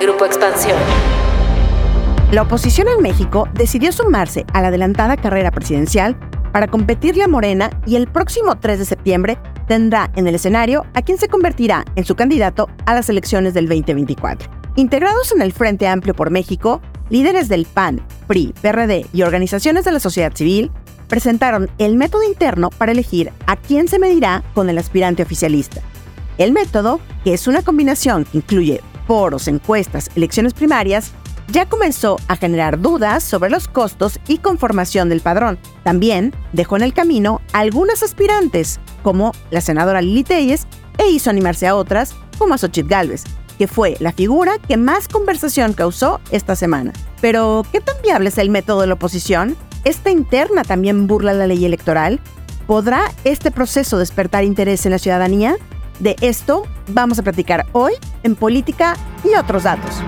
Grupo 0.00 0.26
Expansión. 0.26 0.76
La 2.30 2.42
oposición 2.42 2.86
en 2.88 3.02
México 3.02 3.48
decidió 3.54 3.92
sumarse 3.92 4.44
a 4.52 4.60
la 4.60 4.68
adelantada 4.68 5.16
carrera 5.16 5.50
presidencial 5.50 6.16
para 6.52 6.66
competirle 6.66 7.24
a 7.24 7.28
Morena 7.28 7.70
y 7.86 7.96
el 7.96 8.06
próximo 8.06 8.58
3 8.58 8.78
de 8.78 8.84
septiembre 8.84 9.38
tendrá 9.66 10.10
en 10.16 10.26
el 10.26 10.34
escenario 10.34 10.84
a 10.94 11.02
quien 11.02 11.18
se 11.18 11.28
convertirá 11.28 11.84
en 11.94 12.04
su 12.04 12.14
candidato 12.14 12.68
a 12.84 12.94
las 12.94 13.08
elecciones 13.08 13.54
del 13.54 13.68
2024. 13.68 14.50
Integrados 14.76 15.32
en 15.32 15.40
el 15.40 15.52
Frente 15.52 15.88
Amplio 15.88 16.14
por 16.14 16.30
México, 16.30 16.82
líderes 17.08 17.48
del 17.48 17.64
PAN, 17.64 18.02
PRI, 18.26 18.52
PRD 18.60 19.06
y 19.12 19.22
organizaciones 19.22 19.84
de 19.84 19.92
la 19.92 20.00
sociedad 20.00 20.34
civil 20.34 20.70
presentaron 21.08 21.70
el 21.78 21.96
método 21.96 22.22
interno 22.22 22.68
para 22.70 22.92
elegir 22.92 23.32
a 23.46 23.56
quién 23.56 23.88
se 23.88 23.98
medirá 23.98 24.42
con 24.54 24.68
el 24.68 24.76
aspirante 24.76 25.22
oficialista. 25.22 25.80
El 26.36 26.52
método, 26.52 27.00
que 27.24 27.32
es 27.32 27.46
una 27.46 27.62
combinación 27.62 28.24
que 28.24 28.38
incluye 28.38 28.82
foros, 29.06 29.48
encuestas, 29.48 30.10
elecciones 30.14 30.54
primarias, 30.54 31.12
ya 31.48 31.66
comenzó 31.66 32.18
a 32.28 32.36
generar 32.36 32.80
dudas 32.80 33.22
sobre 33.22 33.50
los 33.50 33.68
costos 33.68 34.18
y 34.26 34.38
conformación 34.38 35.08
del 35.08 35.20
padrón. 35.20 35.58
También 35.84 36.34
dejó 36.52 36.76
en 36.76 36.82
el 36.82 36.92
camino 36.92 37.40
algunas 37.52 38.02
aspirantes, 38.02 38.80
como 39.02 39.32
la 39.50 39.60
senadora 39.60 40.02
Lili 40.02 40.24
Telles, 40.24 40.66
e 40.98 41.08
hizo 41.08 41.30
animarse 41.30 41.66
a 41.66 41.76
otras, 41.76 42.14
como 42.38 42.54
a 42.54 42.58
Xochitl 42.58 42.88
Galvez, 42.88 43.24
que 43.58 43.68
fue 43.68 43.96
la 44.00 44.12
figura 44.12 44.58
que 44.58 44.76
más 44.76 45.08
conversación 45.08 45.72
causó 45.72 46.20
esta 46.30 46.56
semana. 46.56 46.92
Pero, 47.20 47.64
¿qué 47.72 47.80
tan 47.80 47.96
viable 48.02 48.28
es 48.28 48.38
el 48.38 48.50
método 48.50 48.80
de 48.80 48.88
la 48.88 48.94
oposición? 48.94 49.56
¿Esta 49.84 50.10
interna 50.10 50.64
también 50.64 51.06
burla 51.06 51.32
la 51.32 51.46
ley 51.46 51.64
electoral? 51.64 52.20
¿Podrá 52.66 53.12
este 53.22 53.52
proceso 53.52 53.98
despertar 53.98 54.42
interés 54.42 54.84
en 54.84 54.92
la 54.92 54.98
ciudadanía? 54.98 55.56
De 55.98 56.14
esto 56.20 56.64
vamos 56.88 57.18
a 57.18 57.22
platicar 57.22 57.66
hoy 57.72 57.94
en 58.22 58.36
Política 58.36 58.96
y 59.24 59.34
otros 59.34 59.62
datos. 59.62 60.02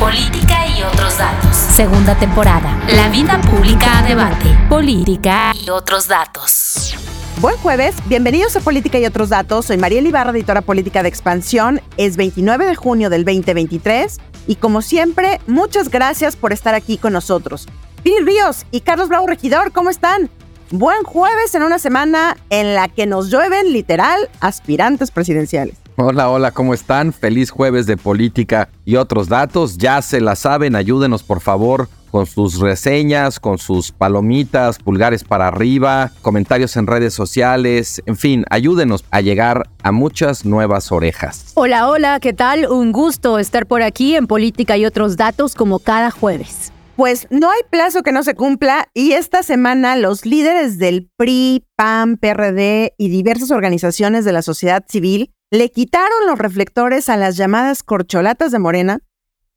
Política 0.00 0.66
y 0.66 0.82
otros 0.82 1.18
datos. 1.18 1.54
Segunda 1.54 2.14
temporada. 2.14 2.78
La 2.94 3.08
vida 3.10 3.40
pública 3.42 3.98
a 3.98 4.02
debate. 4.02 4.46
Política 4.68 5.52
y 5.54 5.68
otros 5.68 6.08
datos. 6.08 6.96
Buen 7.40 7.56
jueves, 7.58 7.94
bienvenidos 8.06 8.56
a 8.56 8.60
Política 8.60 8.98
y 8.98 9.04
otros 9.04 9.28
datos. 9.28 9.66
Soy 9.66 9.76
María 9.76 10.00
Ibarra, 10.00 10.30
editora 10.30 10.62
política 10.62 11.02
de 11.02 11.10
Expansión. 11.10 11.80
Es 11.98 12.16
29 12.16 12.64
de 12.64 12.74
junio 12.74 13.10
del 13.10 13.24
2023 13.24 14.18
y 14.46 14.56
como 14.56 14.80
siempre, 14.80 15.40
muchas 15.46 15.90
gracias 15.90 16.36
por 16.36 16.52
estar 16.52 16.74
aquí 16.74 16.96
con 16.96 17.12
nosotros. 17.12 17.66
Piri 18.02 18.24
Ríos 18.24 18.64
y 18.70 18.80
Carlos 18.80 19.08
Bravo 19.08 19.26
Regidor, 19.26 19.72
¿cómo 19.72 19.90
están? 19.90 20.30
Buen 20.76 21.04
jueves 21.04 21.54
en 21.54 21.62
una 21.62 21.78
semana 21.78 22.36
en 22.50 22.74
la 22.74 22.88
que 22.88 23.06
nos 23.06 23.30
llueven 23.30 23.72
literal 23.72 24.28
aspirantes 24.40 25.12
presidenciales. 25.12 25.76
Hola, 25.96 26.28
hola, 26.28 26.50
¿cómo 26.50 26.74
están? 26.74 27.12
Feliz 27.12 27.52
jueves 27.52 27.86
de 27.86 27.96
política 27.96 28.68
y 28.84 28.96
otros 28.96 29.28
datos. 29.28 29.78
Ya 29.78 30.02
se 30.02 30.20
la 30.20 30.34
saben, 30.34 30.74
ayúdenos 30.74 31.22
por 31.22 31.40
favor 31.40 31.88
con 32.10 32.26
sus 32.26 32.58
reseñas, 32.58 33.38
con 33.38 33.58
sus 33.58 33.92
palomitas, 33.92 34.80
pulgares 34.80 35.22
para 35.22 35.46
arriba, 35.46 36.10
comentarios 36.22 36.76
en 36.76 36.88
redes 36.88 37.14
sociales, 37.14 38.02
en 38.06 38.16
fin, 38.16 38.44
ayúdenos 38.50 39.04
a 39.12 39.20
llegar 39.20 39.68
a 39.84 39.92
muchas 39.92 40.44
nuevas 40.44 40.90
orejas. 40.90 41.52
Hola, 41.54 41.88
hola, 41.88 42.18
¿qué 42.18 42.32
tal? 42.32 42.68
Un 42.68 42.90
gusto 42.90 43.38
estar 43.38 43.66
por 43.66 43.82
aquí 43.82 44.16
en 44.16 44.26
Política 44.26 44.76
y 44.76 44.86
otros 44.86 45.16
datos 45.16 45.54
como 45.54 45.78
cada 45.78 46.10
jueves. 46.10 46.73
Pues 46.96 47.26
no 47.28 47.50
hay 47.50 47.60
plazo 47.70 48.04
que 48.04 48.12
no 48.12 48.22
se 48.22 48.36
cumpla 48.36 48.88
y 48.94 49.12
esta 49.12 49.42
semana 49.42 49.96
los 49.96 50.24
líderes 50.24 50.78
del 50.78 51.10
PRI, 51.16 51.66
PAN, 51.74 52.18
PRD 52.18 52.94
y 52.96 53.08
diversas 53.08 53.50
organizaciones 53.50 54.24
de 54.24 54.30
la 54.30 54.42
sociedad 54.42 54.84
civil 54.88 55.34
le 55.50 55.72
quitaron 55.72 56.26
los 56.28 56.38
reflectores 56.38 57.08
a 57.08 57.16
las 57.16 57.36
llamadas 57.36 57.82
corcholatas 57.82 58.52
de 58.52 58.60
Morena 58.60 59.00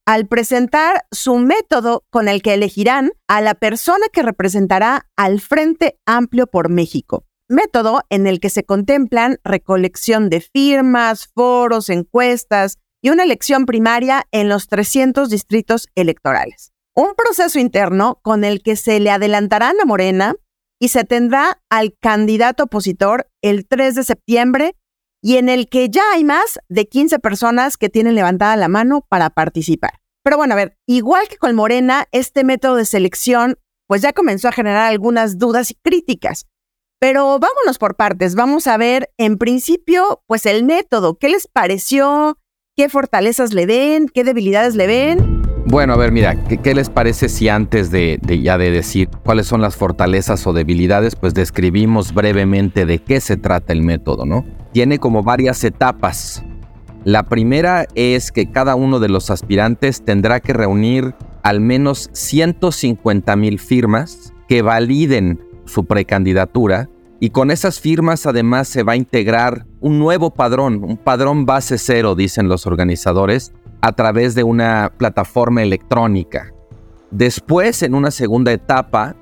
al 0.07 0.25
presentar 0.25 1.05
su 1.11 1.37
método 1.37 2.05
con 2.09 2.27
el 2.27 2.41
que 2.41 2.55
elegirán 2.55 3.11
a 3.27 3.41
la 3.41 3.53
persona 3.53 4.07
que 4.11 4.23
representará 4.23 5.07
al 5.15 5.39
Frente 5.39 5.99
Amplio 6.07 6.47
por 6.47 6.69
México. 6.69 7.25
Método 7.47 8.01
en 8.09 8.25
el 8.25 8.39
que 8.39 8.49
se 8.49 8.63
contemplan 8.63 9.37
recolección 9.43 10.31
de 10.31 10.41
firmas, 10.41 11.29
foros, 11.35 11.89
encuestas 11.89 12.79
y 12.99 13.11
una 13.11 13.23
elección 13.23 13.67
primaria 13.67 14.25
en 14.31 14.49
los 14.49 14.67
300 14.67 15.29
distritos 15.29 15.87
electorales 15.93 16.71
un 16.97 17.13
proceso 17.13 17.59
interno 17.59 18.19
con 18.23 18.43
el 18.43 18.63
que 18.63 18.75
se 18.75 18.99
le 18.99 19.11
adelantarán 19.11 19.79
a 19.79 19.85
Morena 19.85 20.35
y 20.81 20.87
se 20.87 21.03
tendrá 21.03 21.61
al 21.69 21.95
candidato 22.01 22.63
opositor 22.63 23.29
el 23.43 23.67
3 23.67 23.93
de 23.93 24.03
septiembre 24.03 24.75
y 25.21 25.37
en 25.37 25.47
el 25.47 25.69
que 25.69 25.89
ya 25.89 26.01
hay 26.11 26.23
más 26.23 26.59
de 26.69 26.87
15 26.87 27.19
personas 27.19 27.77
que 27.77 27.89
tienen 27.89 28.15
levantada 28.15 28.55
la 28.55 28.67
mano 28.67 29.05
para 29.07 29.29
participar. 29.29 29.99
Pero 30.23 30.37
bueno, 30.37 30.55
a 30.55 30.57
ver, 30.57 30.75
igual 30.87 31.27
que 31.27 31.37
con 31.37 31.55
Morena, 31.55 32.05
este 32.11 32.43
método 32.43 32.75
de 32.77 32.85
selección 32.85 33.59
pues 33.87 34.01
ya 34.01 34.11
comenzó 34.11 34.47
a 34.47 34.51
generar 34.51 34.87
algunas 34.87 35.37
dudas 35.37 35.69
y 35.69 35.75
críticas. 35.75 36.47
Pero 36.99 37.37
vámonos 37.37 37.77
por 37.77 37.95
partes, 37.95 38.33
vamos 38.33 38.65
a 38.65 38.75
ver 38.75 39.11
en 39.19 39.37
principio 39.37 40.23
pues 40.25 40.47
el 40.47 40.63
método, 40.63 41.19
qué 41.19 41.29
les 41.29 41.47
pareció, 41.47 42.39
qué 42.75 42.89
fortalezas 42.89 43.53
le 43.53 43.67
ven, 43.67 44.09
qué 44.09 44.23
debilidades 44.23 44.73
le 44.73 44.87
ven 44.87 45.36
bueno, 45.69 45.93
a 45.93 45.97
ver, 45.97 46.11
mira, 46.13 46.35
¿qué, 46.45 46.73
les 46.73 46.89
parece 46.89 47.27
si 47.27 47.49
antes 47.49 47.91
de, 47.91 48.19
ya 48.41 48.57
de 48.57 48.71
decir 48.71 49.09
cuáles 49.25 49.47
son 49.47 49.61
las 49.61 49.75
fortalezas 49.75 50.47
o 50.47 50.53
debilidades, 50.53 51.15
pues 51.15 51.33
describimos 51.33 52.13
brevemente 52.13 52.85
de 52.85 52.99
qué 52.99 53.19
se 53.19 53.35
trata 53.35 53.73
el 53.73 53.83
método, 53.83 54.25
¿no? 54.25 54.45
Tiene 54.71 54.97
como 54.99 55.23
varias 55.23 55.63
etapas. 55.65 56.43
La 57.03 57.23
primera 57.23 57.85
es 57.95 58.31
que 58.31 58.49
cada 58.49 58.75
uno 58.75 58.99
de 58.99 59.09
los 59.09 59.29
aspirantes 59.29 60.03
tendrá 60.05 60.39
que 60.39 60.53
reunir 60.53 61.15
al 61.43 61.59
menos 61.59 62.09
150 62.13 63.35
mil 63.35 63.59
firmas 63.59 64.33
que 64.47 64.61
validen 64.61 65.41
su 65.65 65.85
precandidatura 65.85 66.89
y 67.19 67.31
con 67.31 67.51
esas 67.51 67.79
firmas 67.79 68.25
además 68.25 68.67
se 68.67 68.83
va 68.83 68.93
a 68.93 68.97
integrar 68.97 69.65
un 69.79 69.99
nuevo 69.99 70.33
padrón, 70.33 70.83
un 70.83 70.97
padrón 70.97 71.45
base 71.45 71.77
cero, 71.77 72.15
dicen 72.15 72.47
los 72.47 72.67
organizadores, 72.67 73.53
a 73.81 73.91
través 73.93 74.35
de 74.35 74.43
una 74.43 74.91
plataforma 74.97 75.61
electrónica. 75.61 76.53
Después, 77.11 77.83
en 77.83 77.95
una 77.95 78.11
segunda 78.11 78.51
etapa, 78.51 79.15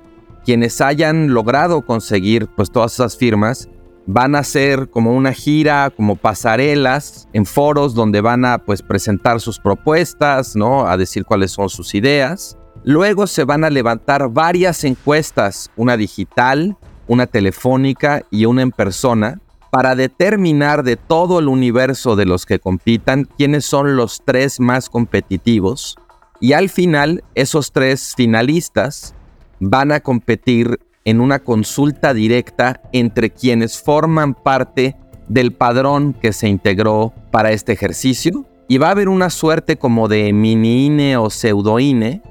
quienes 0.44 0.80
hayan 0.80 1.34
logrado 1.34 1.82
conseguir 1.82 2.48
pues 2.56 2.70
todas 2.70 2.94
esas 2.94 3.16
firmas 3.16 3.68
van 4.06 4.36
a 4.36 4.38
hacer 4.38 4.88
como 4.88 5.12
una 5.12 5.32
gira, 5.32 5.90
como 5.90 6.16
pasarelas 6.16 7.28
en 7.32 7.44
foros 7.44 7.94
donde 7.94 8.20
van 8.20 8.44
a 8.44 8.58
pues 8.58 8.82
presentar 8.82 9.40
sus 9.40 9.58
propuestas, 9.58 10.54
¿no? 10.54 10.86
A 10.86 10.96
decir 10.96 11.24
cuáles 11.24 11.50
son 11.50 11.68
sus 11.68 11.94
ideas. 11.94 12.56
Luego 12.84 13.26
se 13.26 13.44
van 13.44 13.64
a 13.64 13.70
levantar 13.70 14.28
varias 14.30 14.84
encuestas, 14.84 15.70
una 15.76 15.96
digital, 15.96 16.76
una 17.08 17.26
telefónica 17.26 18.22
y 18.30 18.46
una 18.46 18.62
en 18.62 18.70
persona, 18.70 19.40
para 19.70 19.94
determinar 19.94 20.82
de 20.82 20.96
todo 20.96 21.38
el 21.38 21.48
universo 21.48 22.16
de 22.16 22.26
los 22.26 22.46
que 22.46 22.58
compitan 22.58 23.28
quiénes 23.36 23.66
son 23.66 23.96
los 23.96 24.22
tres 24.24 24.60
más 24.60 24.88
competitivos 24.88 25.96
y 26.40 26.52
al 26.52 26.68
final 26.68 27.24
esos 27.34 27.72
tres 27.72 28.14
finalistas 28.16 29.14
van 29.60 29.92
a 29.92 30.00
competir 30.00 30.80
en 31.04 31.20
una 31.20 31.38
consulta 31.38 32.12
directa 32.14 32.80
entre 32.92 33.30
quienes 33.30 33.80
forman 33.80 34.34
parte 34.34 34.96
del 35.28 35.52
padrón 35.52 36.14
que 36.14 36.32
se 36.32 36.48
integró 36.48 37.12
para 37.30 37.52
este 37.52 37.72
ejercicio. 37.72 38.44
Y 38.68 38.78
va 38.78 38.88
a 38.88 38.90
haber 38.90 39.08
una 39.08 39.30
suerte 39.30 39.76
como 39.76 40.08
de 40.08 40.32
mini 40.32 40.86
INE 40.86 41.16
o 41.16 41.30
pseudo 41.30 41.78
INE 41.78 42.22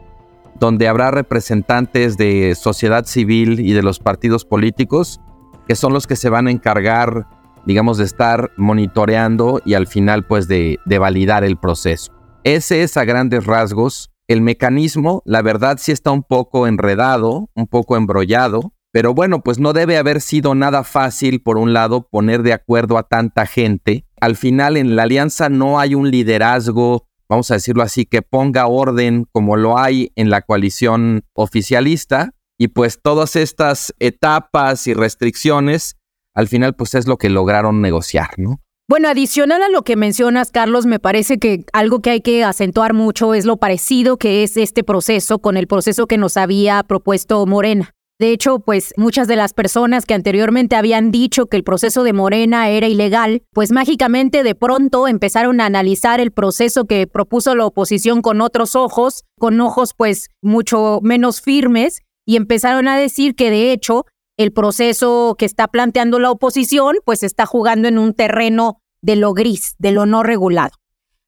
donde 0.59 0.87
habrá 0.87 1.11
representantes 1.11 2.17
de 2.17 2.55
sociedad 2.55 3.05
civil 3.05 3.59
y 3.59 3.73
de 3.73 3.83
los 3.83 3.99
partidos 3.99 4.45
políticos 4.45 5.19
que 5.67 5.75
son 5.75 5.93
los 5.93 6.07
que 6.07 6.15
se 6.15 6.29
van 6.29 6.47
a 6.47 6.51
encargar 6.51 7.27
digamos, 7.65 7.97
de 7.97 8.05
estar 8.05 8.51
monitoreando 8.57 9.61
y 9.65 9.73
al 9.73 9.87
final, 9.87 10.25
pues, 10.25 10.47
de, 10.47 10.79
de 10.85 10.99
validar 10.99 11.43
el 11.43 11.57
proceso. 11.57 12.11
Ese 12.43 12.83
es 12.83 12.95
a 12.97 13.05
grandes 13.05 13.45
rasgos 13.45 14.11
el 14.27 14.41
mecanismo. 14.41 15.21
La 15.25 15.41
verdad 15.41 15.77
sí 15.79 15.91
está 15.91 16.11
un 16.11 16.23
poco 16.23 16.67
enredado, 16.67 17.49
un 17.55 17.67
poco 17.67 17.97
embrollado, 17.97 18.73
Pero 18.91 19.13
bueno, 19.13 19.41
pues 19.41 19.59
no 19.59 19.73
debe 19.73 19.97
haber 19.97 20.21
sido 20.21 20.55
nada 20.55 20.85
fácil, 20.85 21.41
por 21.41 21.57
un 21.57 21.73
lado, 21.73 22.07
poner 22.09 22.43
de 22.43 22.53
acuerdo 22.53 22.97
a 22.97 23.03
tanta 23.03 23.45
gente. 23.45 24.05
Al 24.21 24.37
final 24.37 24.77
en 24.77 24.95
la 24.95 25.03
alianza 25.03 25.49
no 25.49 25.81
hay 25.81 25.95
un 25.95 26.09
liderazgo, 26.09 27.05
vamos 27.27 27.51
a 27.51 27.55
decirlo 27.55 27.83
así, 27.83 28.05
que 28.05 28.21
ponga 28.21 28.67
orden 28.67 29.25
como 29.33 29.57
lo 29.57 29.77
hay 29.77 30.13
en 30.15 30.29
la 30.29 30.43
coalición 30.43 31.25
oficialista. 31.33 32.31
Y 32.57 32.69
pues 32.69 33.01
todas 33.03 33.35
estas 33.35 33.93
etapas 33.99 34.87
y 34.87 34.93
restricciones, 34.93 35.97
al 36.35 36.47
final 36.47 36.75
pues 36.75 36.93
es 36.93 37.07
lo 37.07 37.17
que 37.17 37.29
lograron 37.29 37.81
negociar, 37.81 38.29
¿no? 38.37 38.59
Bueno, 38.87 39.09
adicional 39.09 39.63
a 39.63 39.69
lo 39.69 39.81
que 39.81 39.95
mencionas, 39.95 40.51
Carlos, 40.51 40.85
me 40.85 40.99
parece 40.99 41.39
que 41.39 41.65
algo 41.73 42.01
que 42.01 42.11
hay 42.11 42.21
que 42.21 42.43
acentuar 42.43 42.93
mucho 42.93 43.33
es 43.33 43.45
lo 43.45 43.57
parecido 43.57 44.17
que 44.17 44.43
es 44.43 44.57
este 44.57 44.83
proceso 44.83 45.39
con 45.39 45.57
el 45.57 45.65
proceso 45.65 46.05
que 46.05 46.19
nos 46.19 46.37
había 46.37 46.83
propuesto 46.83 47.43
Morena. 47.47 47.95
De 48.19 48.31
hecho, 48.31 48.59
pues 48.59 48.93
muchas 48.95 49.27
de 49.27 49.35
las 49.35 49.53
personas 49.53 50.05
que 50.05 50.13
anteriormente 50.13 50.75
habían 50.75 51.11
dicho 51.11 51.47
que 51.47 51.57
el 51.57 51.63
proceso 51.63 52.03
de 52.03 52.13
Morena 52.13 52.69
era 52.69 52.87
ilegal, 52.87 53.41
pues 53.51 53.71
mágicamente 53.71 54.43
de 54.43 54.55
pronto 54.55 55.07
empezaron 55.07 55.59
a 55.59 55.65
analizar 55.65 56.21
el 56.21 56.31
proceso 56.31 56.85
que 56.85 57.07
propuso 57.07 57.55
la 57.55 57.65
oposición 57.65 58.21
con 58.21 58.39
otros 58.39 58.75
ojos, 58.75 59.23
con 59.37 59.59
ojos 59.59 59.93
pues 59.97 60.29
mucho 60.41 60.99
menos 61.01 61.41
firmes, 61.41 62.03
y 62.25 62.37
empezaron 62.37 62.87
a 62.87 62.97
decir 62.97 63.35
que 63.35 63.49
de 63.49 63.71
hecho 63.71 64.05
el 64.37 64.51
proceso 64.51 65.35
que 65.37 65.45
está 65.45 65.67
planteando 65.67 66.19
la 66.19 66.31
oposición, 66.31 66.97
pues 67.05 67.23
está 67.23 67.45
jugando 67.45 67.87
en 67.87 67.97
un 67.97 68.13
terreno 68.13 68.81
de 69.01 69.15
lo 69.15 69.33
gris, 69.33 69.75
de 69.77 69.91
lo 69.91 70.05
no 70.05 70.23
regulado. 70.23 70.71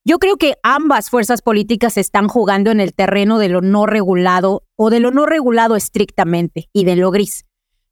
Yo 0.04 0.19
creo 0.19 0.38
que 0.38 0.56
ambas 0.63 1.09
fuerzas 1.09 1.42
políticas 1.42 1.98
están 1.98 2.27
jugando 2.27 2.71
en 2.71 2.80
el 2.80 2.94
terreno 2.94 3.39
de 3.39 3.50
lo 3.50 3.62
no 3.62 3.86
regulado 3.86 4.63
o 4.77 4.89
de 4.89 5.01
lo 5.01 5.12
no 5.12 5.25
regulado 5.25 5.75
estrictamente 5.75 6.69
y 6.71 6.86
de 6.86 6.95
lo 6.95 7.12
gris. 7.12 7.44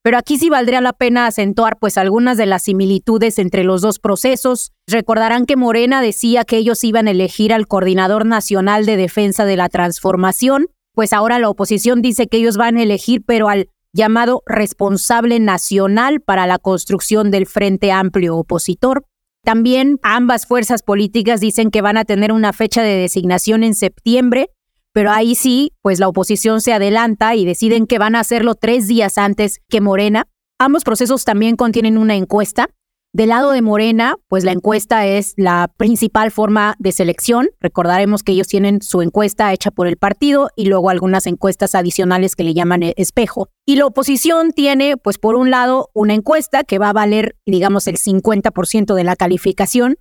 Pero 0.02 0.18
aquí 0.18 0.38
sí 0.38 0.50
valdría 0.50 0.82
la 0.82 0.94
pena 0.94 1.26
acentuar 1.26 1.78
pues 1.80 1.98
algunas 1.98 2.38
de 2.38 2.46
las 2.46 2.64
similitudes 2.64 3.40
entre 3.40 3.64
los 3.64 3.82
dos 3.82 4.00
procesos. 4.00 4.72
Recordarán 4.88 5.46
que 5.46 5.56
Morena 5.56 6.02
decía 6.02 6.46
que 6.46 6.58
ellos 6.58 6.84
iban 6.84 7.08
a 7.08 7.12
elegir 7.12 7.52
al 7.52 7.68
Coordinador 7.68 8.26
Nacional 8.26 8.86
de 8.86 8.98
Defensa 8.98 9.46
de 9.46 9.58
la 9.58 9.68
Transformación, 9.68 10.68
pues 10.94 11.12
ahora 11.12 11.40
la 11.40 11.50
oposición 11.50 12.02
dice 12.02 12.28
que 12.28 12.38
ellos 12.38 12.56
van 12.56 12.78
a 12.78 12.84
elegir 12.84 13.24
pero 13.26 13.50
al 13.50 13.70
llamado 13.96 14.44
responsable 14.46 15.40
nacional 15.40 16.20
para 16.20 16.46
la 16.48 16.60
construcción 16.60 17.32
del 17.32 17.46
Frente 17.46 17.94
Amplio 17.94 18.36
opositor. 18.36 19.06
También 19.44 20.00
ambas 20.04 20.46
fuerzas 20.46 20.84
políticas 20.84 21.40
dicen 21.40 21.72
que 21.72 21.82
van 21.82 21.96
a 21.96 22.04
tener 22.04 22.34
una 22.34 22.52
fecha 22.52 22.84
de 22.84 22.98
designación 22.98 23.64
en 23.64 23.74
septiembre, 23.74 24.50
pero 24.92 25.12
ahí 25.12 25.34
sí, 25.34 25.72
pues 25.82 26.00
la 26.00 26.10
oposición 26.10 26.60
se 26.60 26.74
adelanta 26.74 27.36
y 27.36 27.46
deciden 27.46 27.88
que 27.88 27.98
van 27.98 28.16
a 28.16 28.20
hacerlo 28.20 28.56
tres 28.56 28.88
días 28.88 29.18
antes 29.18 29.60
que 29.70 29.80
Morena. 29.80 30.28
Ambos 30.60 30.84
procesos 30.84 31.24
también 31.24 31.56
contienen 31.56 31.98
una 31.98 32.16
encuesta 32.16 32.70
del 33.16 33.30
lado 33.30 33.52
de 33.52 33.62
Morena, 33.62 34.18
pues 34.28 34.44
la 34.44 34.52
encuesta 34.52 35.06
es 35.06 35.36
la 35.38 35.72
principal 35.78 36.32
forma 36.32 36.76
de 36.80 36.92
selección. 36.92 37.48
Recordaremos 37.62 38.24
que 38.24 38.34
ellos 38.34 38.50
tienen 38.50 38.82
su 38.82 39.02
encuesta 39.02 39.54
hecha 39.54 39.72
por 39.72 39.88
el 39.88 39.96
partido 39.96 40.50
y 40.58 40.66
luego 40.66 40.90
algunas 40.90 41.26
encuestas 41.26 41.76
adicionales 41.76 42.36
que 42.36 42.44
le 42.44 42.54
llaman 42.54 42.84
e-, 42.84 42.94
espejo. 42.98 43.48
Y 43.66 43.78
la 43.78 43.86
oposición 43.86 44.52
tiene, 44.52 44.98
pues 44.98 45.18
por 45.18 45.36
un 45.36 45.50
lado, 45.50 45.92
una 45.94 46.14
encuesta 46.14 46.66
que 46.66 46.78
va 46.78 46.90
a 46.90 46.94
valer, 46.94 47.38
digamos, 47.46 47.88
el 47.88 47.96
50% 47.96 48.94
de 48.94 49.04
la 49.06 49.16
calificación. 49.16 49.96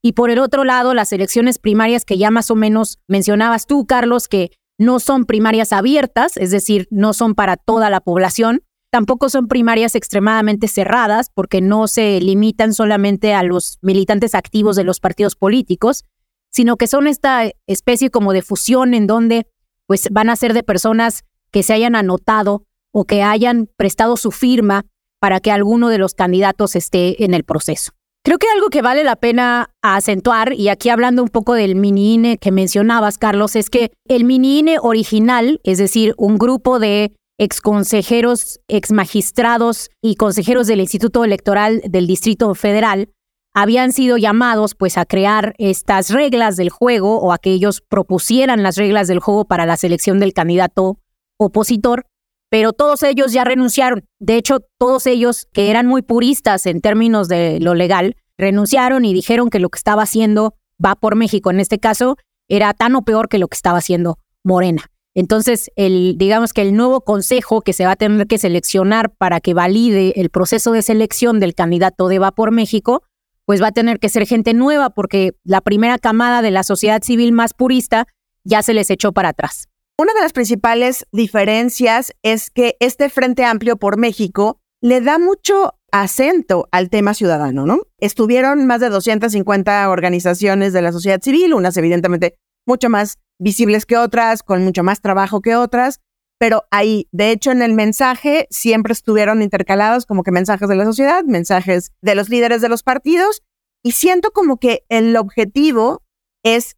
Y 0.00 0.12
por 0.12 0.30
el 0.30 0.38
otro 0.38 0.62
lado, 0.62 0.94
las 0.94 1.12
elecciones 1.12 1.58
primarias 1.58 2.04
que 2.04 2.18
ya 2.18 2.30
más 2.30 2.52
o 2.52 2.54
menos 2.54 3.00
mencionabas 3.08 3.66
tú, 3.66 3.84
Carlos, 3.84 4.28
que 4.28 4.52
no 4.78 5.00
son 5.00 5.24
primarias 5.24 5.72
abiertas, 5.72 6.36
es 6.36 6.52
decir, 6.52 6.86
no 6.92 7.14
son 7.14 7.34
para 7.34 7.56
toda 7.56 7.90
la 7.90 8.00
población, 8.00 8.62
Tampoco 8.90 9.28
son 9.28 9.46
primarias 9.46 9.94
extremadamente 9.94 10.66
cerradas 10.66 11.30
porque 11.32 11.60
no 11.60 11.86
se 11.86 12.20
limitan 12.20 12.74
solamente 12.74 13.34
a 13.34 13.42
los 13.44 13.78
militantes 13.82 14.34
activos 14.34 14.74
de 14.74 14.84
los 14.84 14.98
partidos 14.98 15.36
políticos, 15.36 16.04
sino 16.50 16.76
que 16.76 16.88
son 16.88 17.06
esta 17.06 17.50
especie 17.68 18.10
como 18.10 18.32
de 18.32 18.42
fusión 18.42 18.94
en 18.94 19.06
donde 19.06 19.46
pues 19.86 20.08
van 20.10 20.28
a 20.28 20.36
ser 20.36 20.54
de 20.54 20.64
personas 20.64 21.24
que 21.52 21.62
se 21.62 21.72
hayan 21.72 21.94
anotado 21.94 22.64
o 22.92 23.04
que 23.04 23.22
hayan 23.22 23.68
prestado 23.76 24.16
su 24.16 24.32
firma 24.32 24.86
para 25.20 25.38
que 25.38 25.52
alguno 25.52 25.88
de 25.88 25.98
los 25.98 26.14
candidatos 26.14 26.74
esté 26.74 27.24
en 27.24 27.34
el 27.34 27.44
proceso. 27.44 27.92
Creo 28.22 28.38
que 28.38 28.48
algo 28.54 28.68
que 28.68 28.82
vale 28.82 29.02
la 29.02 29.16
pena 29.16 29.70
acentuar, 29.80 30.52
y 30.52 30.68
aquí 30.68 30.90
hablando 30.90 31.22
un 31.22 31.30
poco 31.30 31.54
del 31.54 31.74
mini 31.74 32.14
INE 32.14 32.38
que 32.38 32.50
mencionabas, 32.50 33.16
Carlos, 33.16 33.56
es 33.56 33.70
que 33.70 33.92
el 34.08 34.24
mini 34.24 34.58
INE 34.58 34.76
original, 34.80 35.60
es 35.64 35.78
decir, 35.78 36.14
un 36.18 36.36
grupo 36.36 36.78
de 36.78 37.14
exconsejeros, 37.40 38.60
exmagistrados 38.68 39.88
y 40.02 40.16
consejeros 40.16 40.66
del 40.66 40.80
Instituto 40.80 41.24
Electoral 41.24 41.80
del 41.88 42.06
Distrito 42.06 42.54
Federal 42.54 43.08
habían 43.54 43.92
sido 43.92 44.18
llamados 44.18 44.74
pues 44.74 44.98
a 44.98 45.06
crear 45.06 45.54
estas 45.56 46.10
reglas 46.10 46.56
del 46.56 46.68
juego 46.68 47.18
o 47.18 47.32
a 47.32 47.38
que 47.38 47.52
ellos 47.52 47.80
propusieran 47.80 48.62
las 48.62 48.76
reglas 48.76 49.08
del 49.08 49.20
juego 49.20 49.46
para 49.46 49.64
la 49.64 49.78
selección 49.78 50.20
del 50.20 50.34
candidato 50.34 50.98
opositor, 51.38 52.04
pero 52.50 52.74
todos 52.74 53.02
ellos 53.04 53.32
ya 53.32 53.44
renunciaron. 53.44 54.04
De 54.18 54.36
hecho, 54.36 54.58
todos 54.78 55.06
ellos 55.06 55.48
que 55.54 55.70
eran 55.70 55.86
muy 55.86 56.02
puristas 56.02 56.66
en 56.66 56.82
términos 56.82 57.26
de 57.28 57.58
lo 57.58 57.74
legal, 57.74 58.16
renunciaron 58.36 59.06
y 59.06 59.14
dijeron 59.14 59.48
que 59.48 59.60
lo 59.60 59.70
que 59.70 59.78
estaba 59.78 60.02
haciendo 60.02 60.52
va 60.84 60.94
por 60.94 61.16
México 61.16 61.50
en 61.50 61.60
este 61.60 61.78
caso 61.78 62.16
era 62.48 62.74
tan 62.74 62.94
o 62.96 63.02
peor 63.02 63.30
que 63.30 63.38
lo 63.38 63.48
que 63.48 63.56
estaba 63.56 63.78
haciendo 63.78 64.18
Morena. 64.44 64.90
Entonces, 65.20 65.70
el, 65.76 66.14
digamos 66.16 66.54
que 66.54 66.62
el 66.62 66.74
nuevo 66.74 67.02
consejo 67.02 67.60
que 67.60 67.74
se 67.74 67.84
va 67.84 67.92
a 67.92 67.96
tener 67.96 68.26
que 68.26 68.38
seleccionar 68.38 69.10
para 69.10 69.38
que 69.40 69.52
valide 69.52 70.18
el 70.18 70.30
proceso 70.30 70.72
de 70.72 70.80
selección 70.80 71.40
del 71.40 71.54
candidato 71.54 72.08
de 72.08 72.18
Va 72.18 72.30
por 72.30 72.52
México, 72.52 73.02
pues 73.44 73.62
va 73.62 73.66
a 73.66 73.72
tener 73.72 73.98
que 73.98 74.08
ser 74.08 74.26
gente 74.26 74.54
nueva 74.54 74.88
porque 74.88 75.32
la 75.44 75.60
primera 75.60 75.98
camada 75.98 76.40
de 76.40 76.50
la 76.50 76.62
sociedad 76.62 77.02
civil 77.02 77.32
más 77.32 77.52
purista 77.52 78.06
ya 78.44 78.62
se 78.62 78.72
les 78.72 78.88
echó 78.88 79.12
para 79.12 79.28
atrás. 79.28 79.68
Una 79.98 80.14
de 80.14 80.22
las 80.22 80.32
principales 80.32 81.04
diferencias 81.12 82.14
es 82.22 82.48
que 82.48 82.76
este 82.80 83.10
Frente 83.10 83.44
Amplio 83.44 83.76
por 83.76 83.98
México 83.98 84.58
le 84.80 85.02
da 85.02 85.18
mucho 85.18 85.74
acento 85.92 86.66
al 86.72 86.88
tema 86.88 87.12
ciudadano, 87.12 87.66
¿no? 87.66 87.82
Estuvieron 87.98 88.66
más 88.66 88.80
de 88.80 88.88
250 88.88 89.90
organizaciones 89.90 90.72
de 90.72 90.80
la 90.80 90.92
sociedad 90.92 91.20
civil, 91.20 91.52
unas 91.52 91.76
evidentemente 91.76 92.38
mucho 92.66 92.88
más 92.88 93.18
visibles 93.40 93.86
que 93.86 93.96
otras, 93.96 94.42
con 94.42 94.62
mucho 94.62 94.84
más 94.84 95.00
trabajo 95.00 95.40
que 95.40 95.56
otras, 95.56 96.00
pero 96.38 96.64
ahí, 96.70 97.08
de 97.12 97.32
hecho, 97.32 97.50
en 97.50 97.60
el 97.60 97.74
mensaje 97.74 98.46
siempre 98.50 98.92
estuvieron 98.92 99.42
intercalados 99.42 100.06
como 100.06 100.22
que 100.22 100.30
mensajes 100.30 100.68
de 100.68 100.76
la 100.76 100.84
sociedad, 100.84 101.24
mensajes 101.24 101.92
de 102.00 102.14
los 102.14 102.28
líderes 102.28 102.62
de 102.62 102.68
los 102.68 102.82
partidos, 102.82 103.42
y 103.82 103.92
siento 103.92 104.30
como 104.30 104.58
que 104.58 104.84
el 104.88 105.16
objetivo 105.16 106.02
es 106.42 106.76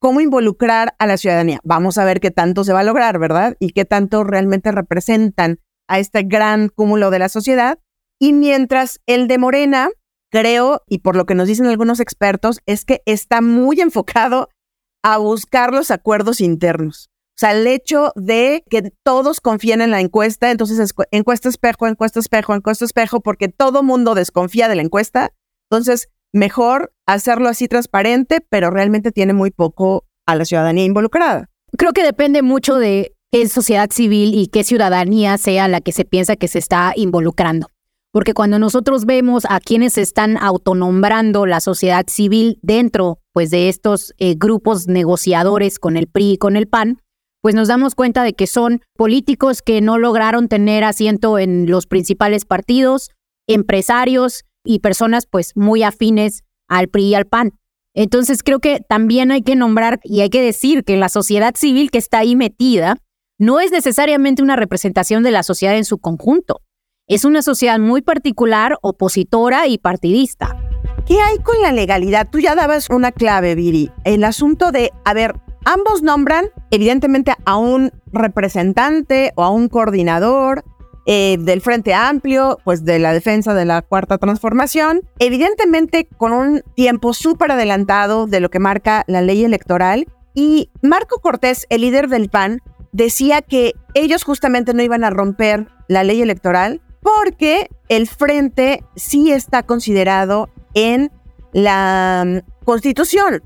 cómo 0.00 0.20
involucrar 0.20 0.94
a 0.98 1.06
la 1.06 1.16
ciudadanía. 1.16 1.60
Vamos 1.62 1.98
a 1.98 2.04
ver 2.04 2.20
qué 2.20 2.30
tanto 2.30 2.64
se 2.64 2.72
va 2.72 2.80
a 2.80 2.84
lograr, 2.84 3.18
¿verdad? 3.18 3.56
Y 3.60 3.70
qué 3.70 3.84
tanto 3.84 4.24
realmente 4.24 4.72
representan 4.72 5.60
a 5.88 5.98
este 5.98 6.22
gran 6.22 6.68
cúmulo 6.68 7.10
de 7.10 7.18
la 7.18 7.28
sociedad. 7.28 7.78
Y 8.18 8.32
mientras 8.32 9.00
el 9.06 9.28
de 9.28 9.38
Morena, 9.38 9.90
creo, 10.30 10.82
y 10.86 10.98
por 10.98 11.16
lo 11.16 11.26
que 11.26 11.34
nos 11.34 11.48
dicen 11.48 11.66
algunos 11.66 12.00
expertos, 12.00 12.60
es 12.66 12.84
que 12.84 13.02
está 13.06 13.40
muy 13.40 13.80
enfocado 13.80 14.48
a 15.02 15.18
buscar 15.18 15.72
los 15.72 15.90
acuerdos 15.90 16.40
internos. 16.40 17.10
O 17.30 17.40
sea, 17.40 17.52
el 17.52 17.66
hecho 17.66 18.12
de 18.16 18.62
que 18.68 18.92
todos 19.02 19.40
confíen 19.40 19.80
en 19.80 19.90
la 19.90 20.00
encuesta, 20.00 20.50
entonces 20.50 20.94
encuesta 21.10 21.48
espejo, 21.48 21.86
encuesta 21.86 22.20
espejo, 22.20 22.54
encuesta 22.54 22.84
espejo, 22.84 23.20
porque 23.20 23.48
todo 23.48 23.82
mundo 23.82 24.14
desconfía 24.14 24.68
de 24.68 24.76
la 24.76 24.82
encuesta. 24.82 25.32
Entonces, 25.70 26.08
mejor 26.34 26.92
hacerlo 27.06 27.48
así 27.48 27.66
transparente, 27.66 28.40
pero 28.50 28.70
realmente 28.70 29.10
tiene 29.10 29.32
muy 29.32 29.50
poco 29.50 30.04
a 30.26 30.34
la 30.34 30.44
ciudadanía 30.44 30.84
involucrada. 30.84 31.48
Creo 31.78 31.92
que 31.92 32.02
depende 32.02 32.42
mucho 32.42 32.76
de 32.76 33.16
qué 33.32 33.48
sociedad 33.48 33.88
civil 33.90 34.34
y 34.34 34.48
qué 34.48 34.62
ciudadanía 34.62 35.38
sea 35.38 35.66
la 35.68 35.80
que 35.80 35.92
se 35.92 36.04
piensa 36.04 36.36
que 36.36 36.48
se 36.48 36.58
está 36.58 36.92
involucrando. 36.94 37.68
Porque 38.12 38.34
cuando 38.34 38.58
nosotros 38.58 39.04
vemos 39.04 39.44
a 39.48 39.60
quienes 39.60 39.96
están 39.96 40.36
autonombrando 40.36 41.46
la 41.46 41.60
sociedad 41.60 42.04
civil 42.08 42.58
dentro 42.62 43.20
pues, 43.32 43.50
de 43.50 43.68
estos 43.68 44.14
eh, 44.18 44.34
grupos 44.36 44.88
negociadores 44.88 45.78
con 45.78 45.96
el 45.96 46.08
PRI 46.08 46.32
y 46.32 46.38
con 46.38 46.56
el 46.56 46.66
PAN, 46.66 47.00
pues 47.40 47.54
nos 47.54 47.68
damos 47.68 47.94
cuenta 47.94 48.22
de 48.22 48.34
que 48.34 48.46
son 48.46 48.82
políticos 48.96 49.62
que 49.62 49.80
no 49.80 49.96
lograron 49.96 50.48
tener 50.48 50.84
asiento 50.84 51.38
en 51.38 51.70
los 51.70 51.86
principales 51.86 52.44
partidos, 52.44 53.10
empresarios 53.46 54.44
y 54.64 54.80
personas 54.80 55.26
pues 55.26 55.52
muy 55.56 55.82
afines 55.82 56.42
al 56.68 56.88
PRI 56.88 57.04
y 57.04 57.14
al 57.14 57.26
PAN. 57.26 57.52
Entonces 57.94 58.42
creo 58.42 58.60
que 58.60 58.80
también 58.80 59.32
hay 59.32 59.42
que 59.42 59.56
nombrar 59.56 60.00
y 60.04 60.20
hay 60.20 60.30
que 60.30 60.42
decir 60.42 60.84
que 60.84 60.96
la 60.96 61.08
sociedad 61.08 61.54
civil 61.56 61.90
que 61.90 61.98
está 61.98 62.18
ahí 62.18 62.36
metida 62.36 62.96
no 63.38 63.60
es 63.60 63.72
necesariamente 63.72 64.42
una 64.42 64.56
representación 64.56 65.22
de 65.22 65.30
la 65.30 65.42
sociedad 65.42 65.76
en 65.76 65.84
su 65.84 65.98
conjunto. 65.98 66.60
Es 67.10 67.24
una 67.24 67.42
sociedad 67.42 67.80
muy 67.80 68.02
particular, 68.02 68.78
opositora 68.82 69.66
y 69.66 69.78
partidista. 69.78 70.56
¿Qué 71.08 71.20
hay 71.20 71.38
con 71.38 71.60
la 71.60 71.72
legalidad? 71.72 72.28
Tú 72.30 72.38
ya 72.38 72.54
dabas 72.54 72.88
una 72.88 73.10
clave, 73.10 73.56
Viri. 73.56 73.90
El 74.04 74.22
asunto 74.22 74.70
de, 74.70 74.92
a 75.04 75.12
ver, 75.12 75.34
ambos 75.64 76.04
nombran 76.04 76.50
evidentemente 76.70 77.34
a 77.44 77.56
un 77.56 77.90
representante 78.12 79.32
o 79.34 79.42
a 79.42 79.50
un 79.50 79.68
coordinador, 79.68 80.62
eh, 81.04 81.36
del 81.40 81.60
Frente 81.60 81.94
Amplio, 81.94 82.58
pues 82.62 82.84
de 82.84 83.00
la 83.00 83.12
defensa 83.12 83.54
de 83.54 83.64
la 83.64 83.82
Cuarta 83.82 84.16
Transformación, 84.16 85.00
evidentemente 85.18 86.06
con 86.16 86.32
un 86.32 86.62
tiempo 86.76 87.12
súper 87.12 87.50
adelantado 87.50 88.28
de 88.28 88.38
lo 88.38 88.50
que 88.50 88.60
marca 88.60 89.02
la 89.08 89.20
ley 89.20 89.42
electoral. 89.42 90.06
Y 90.32 90.70
Marco 90.80 91.18
Cortés, 91.20 91.66
el 91.70 91.80
líder 91.80 92.06
del 92.06 92.28
PAN, 92.28 92.60
decía 92.92 93.42
que 93.42 93.72
ellos 93.94 94.22
justamente 94.22 94.74
no 94.74 94.82
iban 94.84 95.02
a 95.02 95.10
romper 95.10 95.66
la 95.88 96.04
ley 96.04 96.22
electoral 96.22 96.80
porque 97.00 97.68
el 97.88 98.08
frente 98.08 98.84
sí 98.96 99.32
está 99.32 99.62
considerado 99.62 100.48
en 100.74 101.10
la 101.52 102.24
mm, 102.26 102.64
constitución 102.64 103.42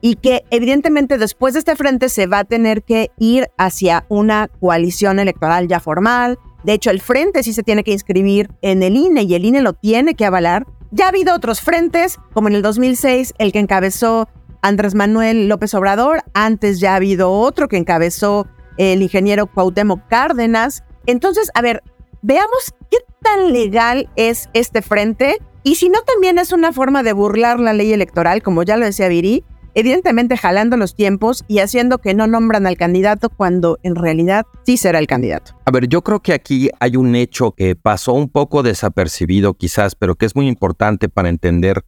y 0.00 0.16
que 0.16 0.44
evidentemente 0.50 1.18
después 1.18 1.54
de 1.54 1.60
este 1.60 1.76
frente 1.76 2.08
se 2.08 2.26
va 2.26 2.40
a 2.40 2.44
tener 2.44 2.82
que 2.82 3.10
ir 3.18 3.48
hacia 3.56 4.04
una 4.08 4.48
coalición 4.48 5.18
electoral 5.18 5.68
ya 5.68 5.80
formal. 5.80 6.38
De 6.64 6.74
hecho, 6.74 6.90
el 6.90 7.00
frente 7.00 7.42
sí 7.42 7.52
se 7.52 7.62
tiene 7.62 7.82
que 7.82 7.92
inscribir 7.92 8.50
en 8.62 8.82
el 8.82 8.96
INE 8.96 9.22
y 9.22 9.34
el 9.34 9.44
INE 9.44 9.62
lo 9.62 9.72
tiene 9.72 10.14
que 10.14 10.24
avalar. 10.24 10.66
Ya 10.90 11.06
ha 11.06 11.08
habido 11.08 11.34
otros 11.34 11.60
frentes, 11.60 12.18
como 12.32 12.48
en 12.48 12.54
el 12.54 12.62
2006, 12.62 13.34
el 13.38 13.52
que 13.52 13.58
encabezó 13.58 14.28
Andrés 14.62 14.94
Manuel 14.94 15.48
López 15.48 15.74
Obrador. 15.74 16.22
Antes 16.34 16.80
ya 16.80 16.92
ha 16.92 16.96
habido 16.96 17.32
otro 17.32 17.68
que 17.68 17.76
encabezó 17.76 18.46
el 18.76 19.02
ingeniero 19.02 19.46
Cuauhtémoc 19.46 20.06
Cárdenas. 20.08 20.84
Entonces, 21.06 21.50
a 21.54 21.62
ver, 21.62 21.82
veamos 22.22 22.74
qué 22.90 22.98
tan 23.22 23.52
legal 23.52 24.08
es 24.16 24.48
este 24.52 24.82
frente 24.82 25.38
y 25.62 25.74
si 25.74 25.88
no 25.88 26.00
también 26.02 26.38
es 26.38 26.52
una 26.52 26.72
forma 26.72 27.02
de 27.02 27.12
burlar 27.12 27.58
la 27.58 27.72
ley 27.72 27.92
electoral, 27.92 28.42
como 28.42 28.62
ya 28.62 28.76
lo 28.76 28.84
decía 28.84 29.08
Viri, 29.08 29.44
evidentemente 29.74 30.36
jalando 30.36 30.76
los 30.76 30.94
tiempos 30.94 31.44
y 31.48 31.58
haciendo 31.58 31.98
que 31.98 32.14
no 32.14 32.26
nombran 32.26 32.66
al 32.66 32.76
candidato 32.76 33.28
cuando 33.28 33.78
en 33.82 33.94
realidad 33.94 34.46
sí 34.64 34.76
será 34.76 34.98
el 34.98 35.06
candidato. 35.06 35.58
A 35.64 35.70
ver, 35.70 35.88
yo 35.88 36.02
creo 36.02 36.20
que 36.20 36.32
aquí 36.32 36.70
hay 36.80 36.96
un 36.96 37.14
hecho 37.14 37.52
que 37.52 37.76
pasó 37.76 38.12
un 38.12 38.28
poco 38.28 38.62
desapercibido 38.62 39.54
quizás, 39.54 39.94
pero 39.94 40.14
que 40.14 40.26
es 40.26 40.36
muy 40.36 40.48
importante 40.48 41.08
para 41.08 41.28
entender 41.28 41.84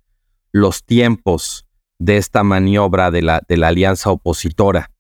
los 0.53 0.85
tiempos 0.85 1.67
de 1.99 2.17
esta 2.17 2.43
maniobra 2.45 3.11
de 3.11 3.23
la, 3.23 3.43
de 3.49 3.57
la 3.57 3.69
alianza 3.69 4.11
opositora. 4.11 4.91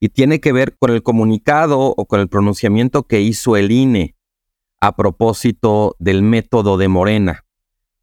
Y 0.00 0.10
tiene 0.10 0.40
que 0.40 0.52
ver 0.52 0.76
con 0.78 0.90
el 0.90 1.02
comunicado 1.02 1.92
o 1.96 2.06
con 2.06 2.20
el 2.20 2.28
pronunciamiento 2.28 3.02
que 3.02 3.20
hizo 3.20 3.56
el 3.56 3.72
INE 3.72 4.14
a 4.80 4.96
propósito 4.96 5.96
del 5.98 6.22
método 6.22 6.78
de 6.78 6.88
Morena. 6.88 7.44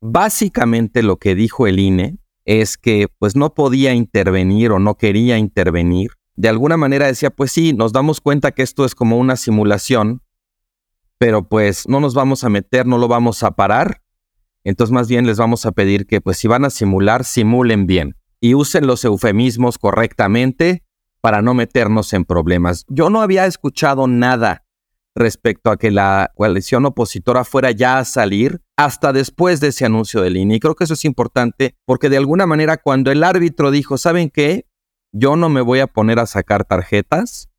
Básicamente 0.01 1.03
lo 1.03 1.17
que 1.17 1.35
dijo 1.35 1.67
el 1.67 1.79
INE 1.79 2.17
es 2.45 2.77
que 2.77 3.07
pues 3.17 3.35
no 3.35 3.53
podía 3.53 3.93
intervenir 3.93 4.71
o 4.71 4.79
no 4.79 4.95
quería 4.95 5.37
intervenir. 5.37 6.11
De 6.35 6.49
alguna 6.49 6.77
manera 6.77 7.07
decía, 7.07 7.29
pues 7.29 7.51
sí, 7.51 7.73
nos 7.73 7.93
damos 7.93 8.21
cuenta 8.21 8.51
que 8.51 8.61
esto 8.61 8.85
es 8.85 8.93
como 8.93 9.17
una 9.17 9.35
simulación, 9.35 10.21
pero 11.17 11.47
pues 11.47 11.87
no 11.87 11.99
nos 11.99 12.13
vamos 12.13 12.43
a 12.43 12.49
meter, 12.49 12.85
no 12.85 12.97
lo 12.97 13.07
vamos 13.07 13.41
a 13.43 13.51
parar. 13.51 14.01
Entonces 14.63 14.91
más 14.93 15.07
bien 15.07 15.25
les 15.25 15.37
vamos 15.37 15.65
a 15.65 15.71
pedir 15.71 16.05
que 16.07 16.21
pues 16.21 16.37
si 16.37 16.47
van 16.47 16.65
a 16.65 16.69
simular, 16.69 17.23
simulen 17.23 17.87
bien 17.87 18.15
y 18.41 18.53
usen 18.53 18.85
los 18.85 19.05
eufemismos 19.05 19.77
correctamente 19.77 20.83
para 21.21 21.41
no 21.41 21.53
meternos 21.53 22.13
en 22.13 22.25
problemas. 22.25 22.85
Yo 22.89 23.09
no 23.09 23.21
había 23.21 23.45
escuchado 23.45 24.07
nada 24.07 24.64
respecto 25.15 25.71
a 25.71 25.77
que 25.77 25.91
la 25.91 26.31
coalición 26.35 26.85
opositora 26.85 27.45
fuera 27.45 27.71
ya 27.71 27.97
a 27.97 28.05
salir 28.05 28.61
hasta 28.75 29.13
después 29.13 29.61
de 29.61 29.69
ese 29.69 29.85
anuncio 29.85 30.21
del 30.21 30.37
INE. 30.37 30.55
Y 30.55 30.59
creo 30.59 30.75
que 30.75 30.83
eso 30.83 30.93
es 30.93 31.05
importante 31.05 31.75
porque 31.85 32.09
de 32.09 32.17
alguna 32.17 32.45
manera 32.45 32.77
cuando 32.77 33.11
el 33.11 33.23
árbitro 33.23 33.71
dijo, 33.71 33.97
¿saben 33.97 34.29
qué? 34.29 34.67
Yo 35.13 35.37
no 35.37 35.47
me 35.47 35.61
voy 35.61 35.79
a 35.79 35.87
poner 35.87 36.19
a 36.19 36.25
sacar 36.25 36.65
tarjetas, 36.65 37.49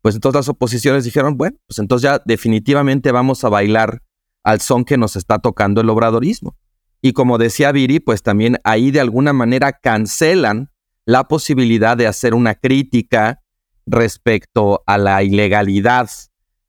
pues 0.00 0.14
entonces 0.14 0.38
las 0.38 0.48
oposiciones 0.48 1.04
dijeron, 1.04 1.36
bueno, 1.36 1.56
pues 1.66 1.78
entonces 1.80 2.04
ya 2.04 2.22
definitivamente 2.24 3.10
vamos 3.10 3.42
a 3.42 3.48
bailar 3.48 4.02
al 4.44 4.60
son 4.60 4.84
que 4.84 4.96
nos 4.96 5.16
está 5.16 5.40
tocando 5.40 5.80
el 5.80 5.90
obradorismo. 5.90 6.56
Y 7.02 7.12
como 7.12 7.38
decía 7.38 7.72
Viri, 7.72 8.00
pues 8.00 8.22
también 8.22 8.58
ahí 8.64 8.90
de 8.90 9.00
alguna 9.00 9.32
manera 9.32 9.72
cancelan 9.72 10.70
la 11.06 11.24
posibilidad 11.24 11.96
de 11.96 12.06
hacer 12.06 12.34
una 12.34 12.54
crítica 12.54 13.42
respecto 13.86 14.82
a 14.86 14.96
la 14.96 15.22
ilegalidad 15.22 16.08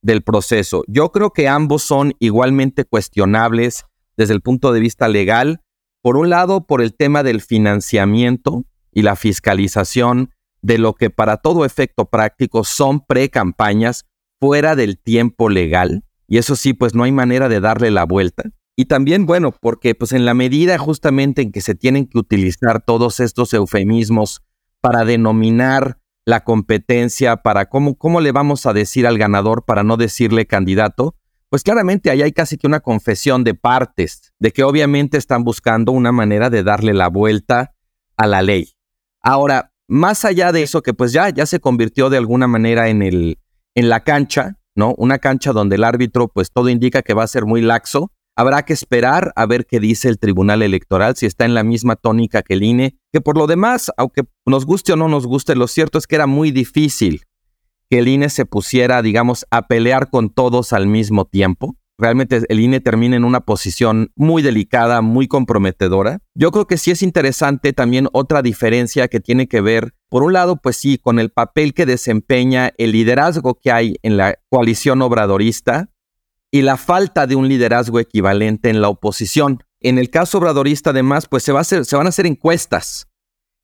del 0.05 0.21
proceso. 0.21 0.83
Yo 0.88 1.12
creo 1.12 1.31
que 1.31 1.47
ambos 1.47 1.81
son 1.81 2.13
igualmente 2.19 2.85
cuestionables 2.85 3.85
desde 4.15 4.35
el 4.35 4.41
punto 4.41 4.71
de 4.71 4.79
vista 4.79 5.07
legal. 5.07 5.62
Por 6.03 6.15
un 6.15 6.29
lado, 6.29 6.67
por 6.67 6.83
el 6.83 6.95
tema 6.95 7.24
del 7.24 7.41
financiamiento 7.41 8.65
y 8.91 9.01
la 9.01 9.15
fiscalización 9.15 10.29
de 10.62 10.77
lo 10.77 10.93
que 10.93 11.09
para 11.09 11.38
todo 11.38 11.65
efecto 11.65 12.05
práctico 12.05 12.63
son 12.63 13.03
pre-campañas 13.03 14.05
fuera 14.39 14.75
del 14.75 15.00
tiempo 15.00 15.50
legal. 15.50 16.03
Y 16.27 16.38
eso 16.38 16.55
sí, 16.55 16.74
pues 16.74 16.93
no 16.93 17.03
hay 17.03 17.12
manera 17.12 17.50
de 17.50 17.59
darle 17.59 17.89
la 17.89 18.05
vuelta. 18.05 18.43
Y 18.75 18.85
también, 18.85 19.25
bueno, 19.25 19.53
porque 19.59 19.95
pues 19.95 20.12
en 20.12 20.24
la 20.24 20.35
medida 20.35 20.77
justamente 20.77 21.41
en 21.41 21.51
que 21.51 21.62
se 21.62 21.74
tienen 21.74 22.05
que 22.05 22.19
utilizar 22.19 22.83
todos 22.85 23.19
estos 23.19 23.51
eufemismos 23.55 24.43
para 24.81 25.03
denominar 25.03 25.97
la 26.25 26.44
competencia, 26.44 27.38
para 27.38 27.67
cómo, 27.67 27.96
cómo 27.96 28.20
le 28.20 28.32
vamos 28.32 28.65
a 28.65 28.74
decir 28.74 29.05
al 29.05 29.17
ganador 29.17 29.63
para 29.63 29.84
no 29.84 29.96
decirle 29.96 30.48
candidato, 30.48 31.15
pues 31.50 31.63
claramente 31.63 32.10
ahí 32.10 32.24
hay 32.24 32.32
casi 32.32 32.58
que 32.58 32.67
una 32.67 32.79
confesión 32.79 33.44
de 33.44 33.53
partes, 33.53 34.34
de 34.39 34.51
que 34.51 34.63
obviamente 34.63 35.17
están 35.17 35.44
buscando 35.44 35.91
una 35.91 36.12
manera 36.12 36.50
de 36.50 36.63
darle 36.63 36.94
la 36.94 37.08
vuelta 37.08 37.75
a 38.17 38.27
la 38.27 38.41
ley. 38.41 38.74
Ahora, 39.22 39.72
más 39.88 40.25
allá 40.25 40.51
de 40.51 40.63
eso, 40.63 40.82
que 40.82 40.94
pues 40.94 41.12
ya, 41.12 41.29
ya 41.29 41.46
se 41.46 41.60
convirtió 41.60 42.10
de 42.10 42.17
alguna 42.17 42.48
manera 42.48 42.89
en, 42.89 43.03
el, 43.03 43.39
en 43.75 43.89
la 43.89 44.03
cancha, 44.03 44.58
¿no? 44.74 44.96
Una 44.98 45.20
cancha 45.20 45.53
donde 45.53 45.75
el 45.75 45.84
árbitro, 45.84 46.27
pues 46.27 46.51
todo 46.51 46.70
indica 46.70 47.03
que 47.03 47.13
va 47.13 47.24
a 47.24 47.27
ser 47.27 47.46
muy 47.46 47.62
laxo, 47.62 48.12
Habrá 48.38 48.63
que 48.63 48.74
esperar 48.74 49.32
a 49.38 49.46
ver 49.46 49.65
qué 49.65 49.80
dice 49.80 50.10
el 50.10 50.20
Tribunal 50.20 50.62
Electoral, 50.62 51.15
si 51.15 51.25
está 51.25 51.46
en 51.46 51.54
la 51.54 51.63
misma 51.63 51.96
tónica 51.96 52.44
que 52.44 52.56
el 52.56 52.63
INE, 52.63 52.98
que 53.13 53.22
por 53.22 53.38
lo 53.38 53.48
demás, 53.48 53.92
aunque 53.96 54.24
nos 54.46 54.65
guste 54.65 54.92
o 54.92 54.98
no 54.98 55.08
nos 55.08 55.25
guste, 55.25 55.56
lo 55.56 55.68
cierto 55.68 55.98
es 55.98 56.06
que 56.06 56.15
era 56.15 56.27
muy 56.27 56.51
difícil 56.51 57.22
que 57.89 58.00
el 58.00 58.10
INE 58.10 58.30
se 58.30 58.46
pusiera, 58.46 59.01
digamos, 59.01 59.46
a 59.51 59.68
pelear 59.68 60.10
con 60.10 60.30
todos 60.30 60.74
al 60.74 60.86
mismo 60.86 61.24
tiempo. 61.25 61.77
Realmente 61.98 62.42
el 62.50 62.60
INE 62.60 62.82
termina 62.82 63.15
en 63.15 63.24
una 63.24 63.42
posición 63.42 64.12
muy 64.18 64.42
delicada, 64.42 65.01
muy 65.01 65.30
comprometedora. 65.30 66.20
Yo 66.34 66.51
creo 66.51 66.68
que 66.68 66.77
sí 66.77 66.92
es 66.92 67.01
interesante 67.01 67.72
también 67.72 68.10
otra 68.12 68.42
diferencia 68.42 69.08
que 69.08 69.22
tiene 69.22 69.48
que 69.48 69.62
ver, 69.62 69.94
por 70.10 70.24
un 70.24 70.34
lado, 70.34 70.58
pues 70.58 70.75
sí, 70.75 70.98
con 70.98 71.20
el 71.20 71.30
papel 71.30 71.74
que 71.74 71.86
desempeña 71.86 72.74
el 72.77 72.92
liderazgo 72.92 73.56
que 73.56 73.72
hay 73.72 73.96
en 74.04 74.18
la 74.18 74.38
coalición 74.50 75.01
obradorista, 75.01 75.89
y 76.52 76.62
la 76.62 76.78
falta 76.78 77.28
de 77.28 77.36
un 77.36 77.48
liderazgo 77.48 78.00
equivalente 78.00 78.70
en 78.70 78.82
la 78.82 78.90
oposición. 78.90 79.64
En 79.82 79.98
el 79.98 80.10
caso 80.10 80.38
obradorista, 80.38 80.92
además, 80.92 81.28
pues 81.28 81.44
se, 81.44 81.52
va 81.52 81.60
a 81.60 81.62
hacer, 81.62 81.86
se 81.86 81.96
van 81.96 82.06
a 82.06 82.10
hacer 82.10 82.25
encuestas. 82.25 83.08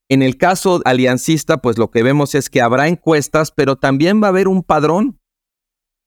En 0.09 0.21
el 0.21 0.37
caso 0.37 0.81
aliancista, 0.83 1.61
pues 1.61 1.77
lo 1.77 1.89
que 1.89 2.03
vemos 2.03 2.35
es 2.35 2.49
que 2.49 2.61
habrá 2.61 2.87
encuestas, 2.89 3.51
pero 3.51 3.77
también 3.77 4.21
va 4.21 4.27
a 4.27 4.29
haber 4.31 4.47
un 4.47 4.61
padrón. 4.61 5.21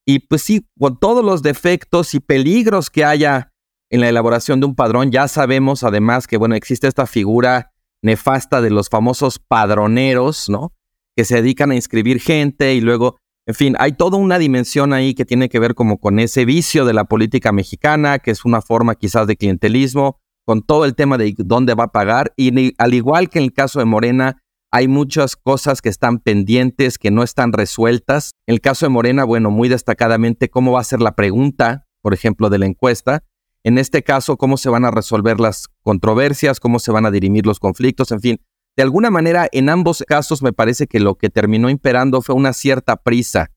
Y 0.07 0.21
pues 0.21 0.43
sí, 0.43 0.69
con 0.79 0.99
todos 0.99 1.25
los 1.25 1.43
defectos 1.43 2.15
y 2.15 2.21
peligros 2.21 2.91
que 2.91 3.05
haya 3.05 3.53
en 3.89 4.01
la 4.01 4.09
elaboración 4.09 4.61
de 4.61 4.67
un 4.67 4.75
padrón, 4.75 5.11
ya 5.11 5.29
sabemos 5.29 5.83
además 5.85 6.27
que, 6.27 6.37
bueno, 6.37 6.55
existe 6.55 6.87
esta 6.87 7.07
figura 7.07 7.73
nefasta 8.03 8.61
de 8.61 8.71
los 8.71 8.91
famosos 8.91 9.39
padroneros, 9.39 10.51
¿no? 10.51 10.75
Que 11.17 11.25
se 11.25 11.37
dedican 11.37 11.71
a 11.71 11.75
inscribir 11.75 12.21
gente 12.21 12.75
y 12.75 12.83
luego 12.83 13.17
en 13.47 13.55
fin, 13.55 13.77
hay 13.79 13.93
toda 13.93 14.17
una 14.17 14.39
dimensión 14.39 14.93
ahí 14.93 15.15
que 15.15 15.27
tiene 15.27 15.51
que 15.51 15.59
ver 15.59 15.75
como 15.75 15.99
con 15.99 16.19
ese 16.19 16.47
vicio 16.47 16.87
de 16.87 16.95
la 16.95 17.05
política 17.05 17.53
mexicana, 17.53 18.19
que 18.19 18.31
es 18.31 18.45
una 18.47 18.63
forma 18.63 18.95
quizás 18.95 19.27
de 19.27 19.37
clientelismo, 19.37 20.19
con 20.47 20.63
todo 20.63 20.87
el 20.87 20.95
tema 20.95 21.19
de 21.19 21.35
dónde 21.37 21.75
va 21.75 21.85
a 21.85 21.93
pagar. 21.93 22.33
Y 22.37 22.73
al 22.79 22.95
igual 22.95 23.29
que 23.29 23.39
en 23.41 23.45
el 23.45 23.53
caso 23.53 23.81
de 23.81 23.85
Morena, 23.85 24.43
hay 24.71 24.89
muchas 24.89 25.37
cosas 25.37 25.83
que 25.83 25.91
están 25.91 26.19
pendientes, 26.19 26.97
que 26.97 27.11
no 27.11 27.23
están 27.23 27.53
resueltas. 27.53 28.33
En 28.47 28.55
el 28.55 28.61
caso 28.63 28.87
de 28.87 28.91
Morena, 28.91 29.25
bueno, 29.25 29.51
muy 29.51 29.69
destacadamente, 29.69 30.49
cómo 30.49 30.73
va 30.73 30.81
a 30.81 30.85
ser 30.85 31.01
la 31.01 31.15
pregunta, 31.15 31.87
por 32.01 32.15
ejemplo, 32.15 32.49
de 32.49 32.59
la 32.59 32.67
encuesta. 32.67 33.25
En 33.63 33.79
este 33.79 34.03
caso, 34.03 34.37
cómo 34.39 34.57
se 34.57 34.71
van 34.71 34.85
a 34.85 34.91
resolver 34.91 35.39
las 35.39 35.69
controversias, 35.83 36.61
cómo 36.61 36.79
se 36.79 36.93
van 36.93 37.05
a 37.07 37.11
dirimir 37.11 37.47
los 37.47 37.61
conflictos, 37.61 38.11
en 38.11 38.21
fin, 38.21 38.41
de 38.77 38.83
alguna 38.83 39.11
manera, 39.11 39.49
en 39.53 39.69
ambos 39.69 40.05
casos 40.07 40.43
me 40.43 40.53
parece 40.53 40.87
que 40.87 41.01
lo 41.01 41.15
que 41.15 41.31
terminó 41.31 41.71
imperando 41.71 42.23
fue 42.23 42.35
una 42.35 42.53
cierta 42.53 42.97
prisa 42.97 43.51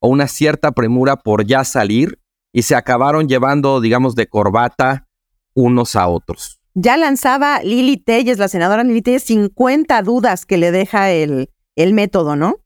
o 0.00 0.08
una 0.08 0.26
cierta 0.26 0.72
premura 0.72 1.16
por 1.16 1.46
ya 1.46 1.64
salir 1.64 2.18
y 2.52 2.62
se 2.62 2.74
acabaron 2.74 3.28
llevando, 3.28 3.80
digamos, 3.80 4.14
de 4.14 4.26
corbata 4.26 5.06
unos 5.54 5.96
a 5.96 6.08
otros. 6.08 6.60
Ya 6.74 6.96
lanzaba 6.96 7.62
Lili 7.62 7.96
Telles, 7.96 8.38
la 8.38 8.48
senadora 8.48 8.82
Lili 8.82 9.02
Telles, 9.02 9.22
50 9.22 10.02
dudas 10.02 10.44
que 10.44 10.56
le 10.56 10.72
deja 10.72 11.12
el, 11.12 11.50
el 11.76 11.94
método, 11.94 12.34
¿no? 12.34 12.56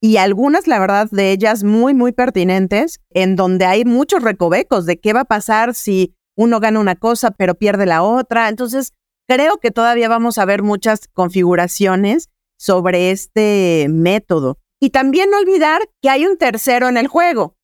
Y 0.00 0.16
algunas, 0.16 0.66
la 0.66 0.78
verdad, 0.78 1.08
de 1.10 1.32
ellas 1.32 1.64
muy, 1.64 1.92
muy 1.92 2.12
pertinentes, 2.12 3.00
en 3.10 3.36
donde 3.36 3.66
hay 3.66 3.84
muchos 3.84 4.22
recovecos 4.22 4.86
de 4.86 5.00
qué 5.00 5.12
va 5.12 5.20
a 5.20 5.24
pasar 5.24 5.74
si 5.74 6.14
uno 6.36 6.60
gana 6.60 6.78
una 6.78 6.94
cosa 6.94 7.32
pero 7.32 7.56
pierde 7.56 7.84
la 7.84 8.02
otra. 8.02 8.48
Entonces, 8.48 8.92
Creo 9.28 9.58
que 9.58 9.70
todavía 9.70 10.08
vamos 10.08 10.38
a 10.38 10.46
ver 10.46 10.62
muchas 10.62 11.06
configuraciones 11.12 12.30
sobre 12.58 13.10
este 13.10 13.86
método. 13.90 14.58
Y 14.80 14.90
también 14.90 15.30
no 15.30 15.38
olvidar 15.38 15.82
que 16.00 16.08
hay 16.08 16.24
un 16.24 16.38
tercero 16.38 16.88
en 16.88 16.96
el 16.96 17.08
juego. 17.08 17.54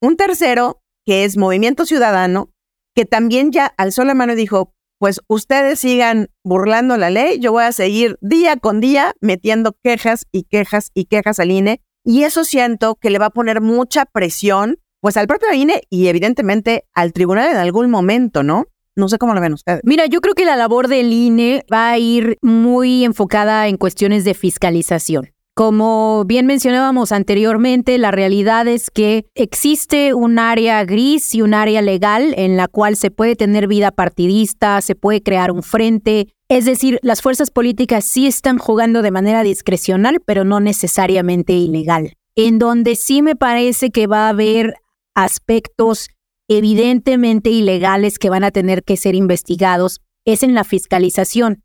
Un 0.00 0.16
tercero 0.16 0.80
que 1.04 1.24
es 1.24 1.36
Movimiento 1.36 1.86
Ciudadano, 1.86 2.52
que 2.94 3.04
también 3.04 3.50
ya 3.50 3.66
alzó 3.66 4.04
la 4.04 4.14
mano 4.14 4.34
y 4.34 4.36
dijo, 4.36 4.74
pues 5.00 5.20
ustedes 5.26 5.80
sigan 5.80 6.28
burlando 6.44 6.96
la 6.96 7.10
ley, 7.10 7.40
yo 7.40 7.50
voy 7.50 7.64
a 7.64 7.72
seguir 7.72 8.16
día 8.20 8.56
con 8.56 8.80
día 8.80 9.14
metiendo 9.20 9.76
quejas 9.82 10.26
y 10.30 10.44
quejas 10.44 10.90
y 10.94 11.06
quejas 11.06 11.40
al 11.40 11.50
INE. 11.50 11.80
Y 12.04 12.24
eso 12.24 12.44
siento 12.44 12.94
que 12.94 13.10
le 13.10 13.18
va 13.18 13.26
a 13.26 13.30
poner 13.30 13.60
mucha 13.60 14.04
presión, 14.04 14.78
pues 15.00 15.16
al 15.16 15.26
propio 15.26 15.52
INE 15.52 15.82
y 15.90 16.06
evidentemente 16.06 16.84
al 16.94 17.12
tribunal 17.12 17.50
en 17.50 17.56
algún 17.56 17.90
momento, 17.90 18.44
¿no? 18.44 18.66
No 18.98 19.08
sé 19.08 19.16
cómo 19.16 19.32
lo 19.32 19.40
ven 19.40 19.52
ustedes. 19.52 19.80
Mira, 19.84 20.06
yo 20.06 20.20
creo 20.20 20.34
que 20.34 20.44
la 20.44 20.56
labor 20.56 20.88
del 20.88 21.12
INE 21.12 21.64
va 21.72 21.90
a 21.90 21.98
ir 21.98 22.36
muy 22.42 23.04
enfocada 23.04 23.68
en 23.68 23.76
cuestiones 23.76 24.24
de 24.24 24.34
fiscalización. 24.34 25.30
Como 25.54 26.24
bien 26.26 26.46
mencionábamos 26.46 27.12
anteriormente, 27.12 27.96
la 27.98 28.10
realidad 28.10 28.66
es 28.66 28.90
que 28.90 29.26
existe 29.36 30.14
un 30.14 30.40
área 30.40 30.84
gris 30.84 31.32
y 31.32 31.42
un 31.42 31.54
área 31.54 31.80
legal 31.80 32.34
en 32.36 32.56
la 32.56 32.66
cual 32.66 32.96
se 32.96 33.12
puede 33.12 33.36
tener 33.36 33.68
vida 33.68 33.92
partidista, 33.92 34.80
se 34.80 34.96
puede 34.96 35.22
crear 35.22 35.52
un 35.52 35.62
frente. 35.62 36.34
Es 36.48 36.64
decir, 36.64 36.98
las 37.02 37.22
fuerzas 37.22 37.52
políticas 37.52 38.04
sí 38.04 38.26
están 38.26 38.58
jugando 38.58 39.00
de 39.00 39.12
manera 39.12 39.44
discrecional, 39.44 40.20
pero 40.26 40.42
no 40.42 40.58
necesariamente 40.58 41.52
ilegal. 41.52 42.14
En 42.34 42.58
donde 42.58 42.96
sí 42.96 43.22
me 43.22 43.36
parece 43.36 43.90
que 43.90 44.08
va 44.08 44.26
a 44.26 44.30
haber 44.30 44.74
aspectos 45.14 46.08
evidentemente 46.48 47.50
ilegales 47.50 48.18
que 48.18 48.30
van 48.30 48.44
a 48.44 48.50
tener 48.50 48.82
que 48.82 48.96
ser 48.96 49.14
investigados 49.14 50.00
es 50.24 50.42
en 50.42 50.54
la 50.54 50.64
fiscalización. 50.64 51.62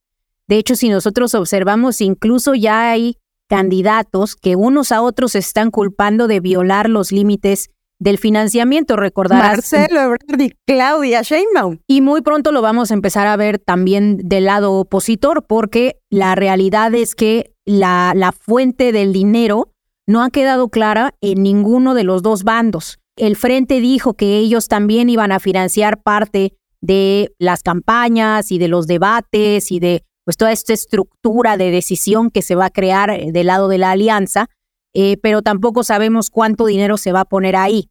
De 0.48 0.58
hecho, 0.58 0.76
si 0.76 0.90
nosotros 0.90 1.34
observamos, 1.36 2.02
incluso 2.02 2.54
ya 2.54 2.92
hay 2.92 3.18
candidatos 3.48 4.36
que 4.36 4.56
unos 4.56 4.92
a 4.92 5.02
otros 5.02 5.36
están 5.36 5.72
culpando 5.72 6.28
de 6.28 6.40
violar 6.40 6.90
los 6.90 7.12
límites 7.12 7.70
del 8.00 8.18
financiamiento, 8.18 8.96
recordarás. 8.96 9.72
Marcelo 9.72 10.02
Ebrard 10.02 10.42
y 10.42 10.52
Claudia 10.66 11.22
Sheinbaum. 11.22 11.80
Y 11.88 12.02
muy 12.02 12.22
pronto 12.22 12.52
lo 12.52 12.62
vamos 12.62 12.92
a 12.92 12.94
empezar 12.94 13.28
a 13.28 13.38
ver 13.38 13.60
también 13.60 14.18
del 14.18 14.46
lado 14.46 14.74
opositor, 14.74 15.46
porque 15.48 16.00
la 16.10 16.36
realidad 16.36 16.94
es 16.94 17.16
que 17.16 17.54
la, 17.66 18.14
la 18.16 18.34
fuente 18.34 18.92
del 18.92 19.14
dinero 19.14 19.72
no 20.06 20.22
ha 20.22 20.30
quedado 20.32 20.70
clara 20.70 21.14
en 21.22 21.44
ninguno 21.44 21.94
de 21.94 22.04
los 22.04 22.22
dos 22.22 22.44
bandos. 22.44 23.00
El 23.16 23.36
Frente 23.36 23.80
dijo 23.80 24.16
que 24.16 24.38
ellos 24.38 24.68
también 24.68 25.10
iban 25.10 25.32
a 25.32 25.40
financiar 25.40 26.02
parte 26.02 26.58
de 26.82 27.34
las 27.38 27.62
campañas 27.62 28.52
y 28.52 28.58
de 28.58 28.68
los 28.68 28.88
debates 28.88 29.72
y 29.72 29.80
de 29.80 30.04
pues 30.26 30.38
toda 30.38 30.52
esta 30.52 30.74
estructura 30.74 31.58
de 31.58 31.70
decisión 31.70 32.30
que 32.30 32.42
se 32.42 32.56
va 32.56 32.66
a 32.66 32.70
crear 32.70 33.10
eh, 33.10 33.32
del 33.32 33.48
lado 33.48 33.68
de 33.68 33.78
la 33.78 33.92
alianza, 33.92 34.48
eh, 34.94 35.18
pero 35.22 35.42
tampoco 35.42 35.84
sabemos 35.84 36.30
cuánto 36.30 36.66
dinero 36.66 36.98
se 36.98 37.12
va 37.12 37.22
a 37.22 37.26
poner 37.26 37.56
ahí. 37.56 37.90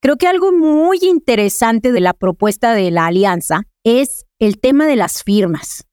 Creo 0.00 0.16
que 0.16 0.26
algo 0.26 0.52
muy 0.52 0.98
interesante 1.02 1.92
de 1.92 2.00
la 2.00 2.12
propuesta 2.12 2.74
de 2.74 2.90
la 2.90 3.06
alianza 3.06 3.62
es 3.84 4.24
el 4.40 4.58
tema 4.58 4.86
de 4.86 4.96
las 4.96 5.22
firmas. 5.22 5.86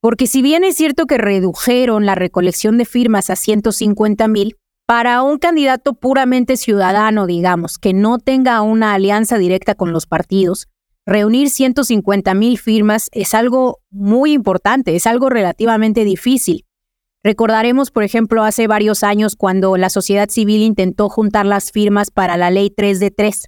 Porque 0.00 0.26
si 0.26 0.40
bien 0.40 0.64
es 0.64 0.76
cierto 0.76 1.06
que 1.06 1.18
redujeron 1.18 2.06
la 2.06 2.14
recolección 2.14 2.78
de 2.78 2.86
firmas 2.86 3.28
a 3.28 3.36
150 3.36 4.28
mil, 4.28 4.56
para 4.90 5.22
un 5.22 5.38
candidato 5.38 5.94
puramente 5.94 6.56
ciudadano, 6.56 7.28
digamos, 7.28 7.78
que 7.78 7.92
no 7.92 8.18
tenga 8.18 8.60
una 8.60 8.92
alianza 8.92 9.38
directa 9.38 9.76
con 9.76 9.92
los 9.92 10.06
partidos, 10.06 10.66
reunir 11.06 11.50
150 11.50 12.34
mil 12.34 12.58
firmas 12.58 13.08
es 13.12 13.34
algo 13.34 13.78
muy 13.92 14.32
importante, 14.32 14.96
es 14.96 15.06
algo 15.06 15.28
relativamente 15.28 16.04
difícil. 16.04 16.66
Recordaremos, 17.22 17.92
por 17.92 18.02
ejemplo, 18.02 18.42
hace 18.42 18.66
varios 18.66 19.04
años 19.04 19.36
cuando 19.36 19.76
la 19.76 19.90
sociedad 19.90 20.28
civil 20.28 20.60
intentó 20.60 21.08
juntar 21.08 21.46
las 21.46 21.70
firmas 21.70 22.10
para 22.10 22.36
la 22.36 22.50
ley 22.50 22.68
3 22.76 22.98
de 22.98 23.12
3. 23.12 23.44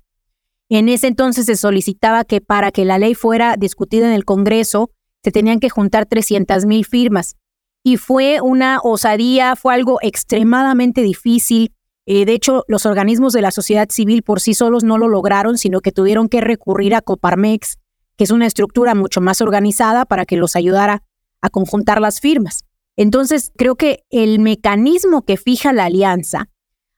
En 0.68 0.88
ese 0.88 1.08
entonces 1.08 1.46
se 1.46 1.56
solicitaba 1.56 2.22
que 2.22 2.40
para 2.40 2.70
que 2.70 2.84
la 2.84 2.98
ley 2.98 3.16
fuera 3.16 3.56
discutida 3.56 4.06
en 4.06 4.12
el 4.12 4.24
Congreso 4.24 4.92
se 5.24 5.32
tenían 5.32 5.58
que 5.58 5.70
juntar 5.70 6.06
300 6.06 6.66
mil 6.66 6.84
firmas. 6.84 7.34
Y 7.82 7.96
fue 7.96 8.40
una 8.40 8.80
osadía, 8.82 9.56
fue 9.56 9.74
algo 9.74 9.98
extremadamente 10.02 11.02
difícil. 11.02 11.72
Eh, 12.06 12.24
de 12.24 12.32
hecho, 12.32 12.64
los 12.68 12.86
organismos 12.86 13.32
de 13.32 13.42
la 13.42 13.50
sociedad 13.50 13.88
civil 13.90 14.22
por 14.22 14.40
sí 14.40 14.54
solos 14.54 14.84
no 14.84 14.98
lo 14.98 15.08
lograron, 15.08 15.58
sino 15.58 15.80
que 15.80 15.92
tuvieron 15.92 16.28
que 16.28 16.40
recurrir 16.40 16.94
a 16.94 17.02
Coparmex, 17.02 17.78
que 18.16 18.24
es 18.24 18.30
una 18.30 18.46
estructura 18.46 18.94
mucho 18.94 19.20
más 19.20 19.40
organizada 19.40 20.04
para 20.04 20.24
que 20.26 20.36
los 20.36 20.56
ayudara 20.56 21.02
a 21.40 21.50
conjuntar 21.50 22.00
las 22.00 22.20
firmas. 22.20 22.64
Entonces, 22.96 23.52
creo 23.56 23.76
que 23.76 24.04
el 24.10 24.38
mecanismo 24.38 25.22
que 25.22 25.36
fija 25.36 25.72
la 25.72 25.86
alianza, 25.86 26.48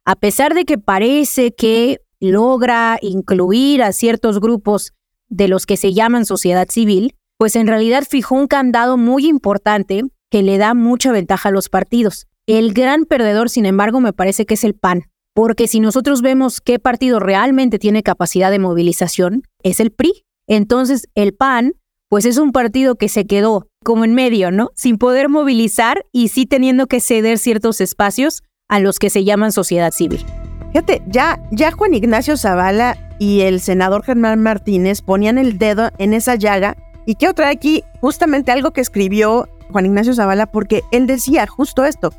a 0.05 0.17
pesar 0.17 0.55
de 0.55 0.65
que 0.65 0.79
parece 0.79 1.55
que 1.55 2.01
logra 2.21 2.99
incluir 3.01 3.83
a 3.83 3.93
ciertos 3.93 4.41
grupos 4.41 4.93
de 5.29 5.49
los 5.49 5.67
que 5.67 5.77
se 5.77 5.93
llaman 5.93 6.27
sociedad 6.27 6.69
civil, 6.69 7.15
pues 7.39 7.57
en 7.57 7.67
realidad 7.67 8.05
fijó 8.09 8.35
un 8.35 8.47
candado 8.47 8.97
muy 8.97 9.27
importante 9.27 10.05
que 10.35 10.43
le 10.43 10.59
da 10.59 10.75
mucha 10.75 11.13
ventaja 11.13 11.51
a 11.51 11.53
los 11.53 11.69
partidos. 11.69 12.27
El 12.49 12.75
gran 12.75 13.05
perdedor, 13.05 13.49
sin 13.49 13.67
embargo, 13.67 14.01
me 14.01 14.13
parece 14.13 14.47
que 14.47 14.55
es 14.55 14.65
el 14.65 14.75
PAN, 14.75 15.05
porque 15.33 15.69
si 15.69 15.79
nosotros 15.79 16.23
vemos 16.23 16.61
qué 16.61 16.81
partido 16.81 17.21
realmente 17.21 17.79
tiene 17.79 18.03
capacidad 18.03 18.51
de 18.51 18.59
movilización, 18.59 19.45
es 19.63 19.79
el 19.79 19.93
PRI. 19.93 20.25
Entonces, 20.49 21.07
el 21.15 21.35
PAN, 21.35 21.75
pues 22.09 22.25
es 22.25 22.37
un 22.37 22.51
partido 22.51 22.97
que 22.97 23.09
se 23.09 23.27
quedó 23.27 23.69
como 23.85 24.05
en 24.05 24.13
medio, 24.15 24.51
¿no? 24.51 24.71
Sin 24.75 24.99
poder 24.99 25.29
movilizar 25.29 26.05
y 26.11 26.27
sí 26.27 26.47
teniendo 26.47 26.89
que 26.89 26.99
ceder 26.99 27.39
ciertos 27.39 27.81
espacios 27.81 28.43
a 28.69 28.81
los 28.81 28.99
que 28.99 29.11
se 29.11 29.23
llaman 29.23 29.53
sociedad 29.53 29.93
civil. 29.93 30.27
Fíjate, 30.73 31.01
ya, 31.07 31.41
ya 31.53 31.71
Juan 31.71 31.95
Ignacio 31.95 32.37
Zavala 32.37 32.99
y 33.21 33.43
el 33.43 33.61
senador 33.61 34.03
Germán 34.03 34.43
Martínez 34.43 35.01
ponían 35.01 35.39
el 35.39 35.59
dedo 35.59 35.93
en 35.99 36.13
esa 36.13 36.35
llaga 36.35 36.77
y 37.07 37.17
quiero 37.17 37.35
traer 37.35 37.57
aquí 37.57 37.85
justamente 38.01 38.51
algo 38.51 38.73
que 38.73 38.81
escribió 38.81 39.49
Juan 39.75 39.87
Ignacio 39.87 40.15
Zavala 40.15 40.47
porque 40.47 40.85
él 40.93 41.09
decía 41.09 41.49
justo 41.49 41.85
esto, 41.85 42.13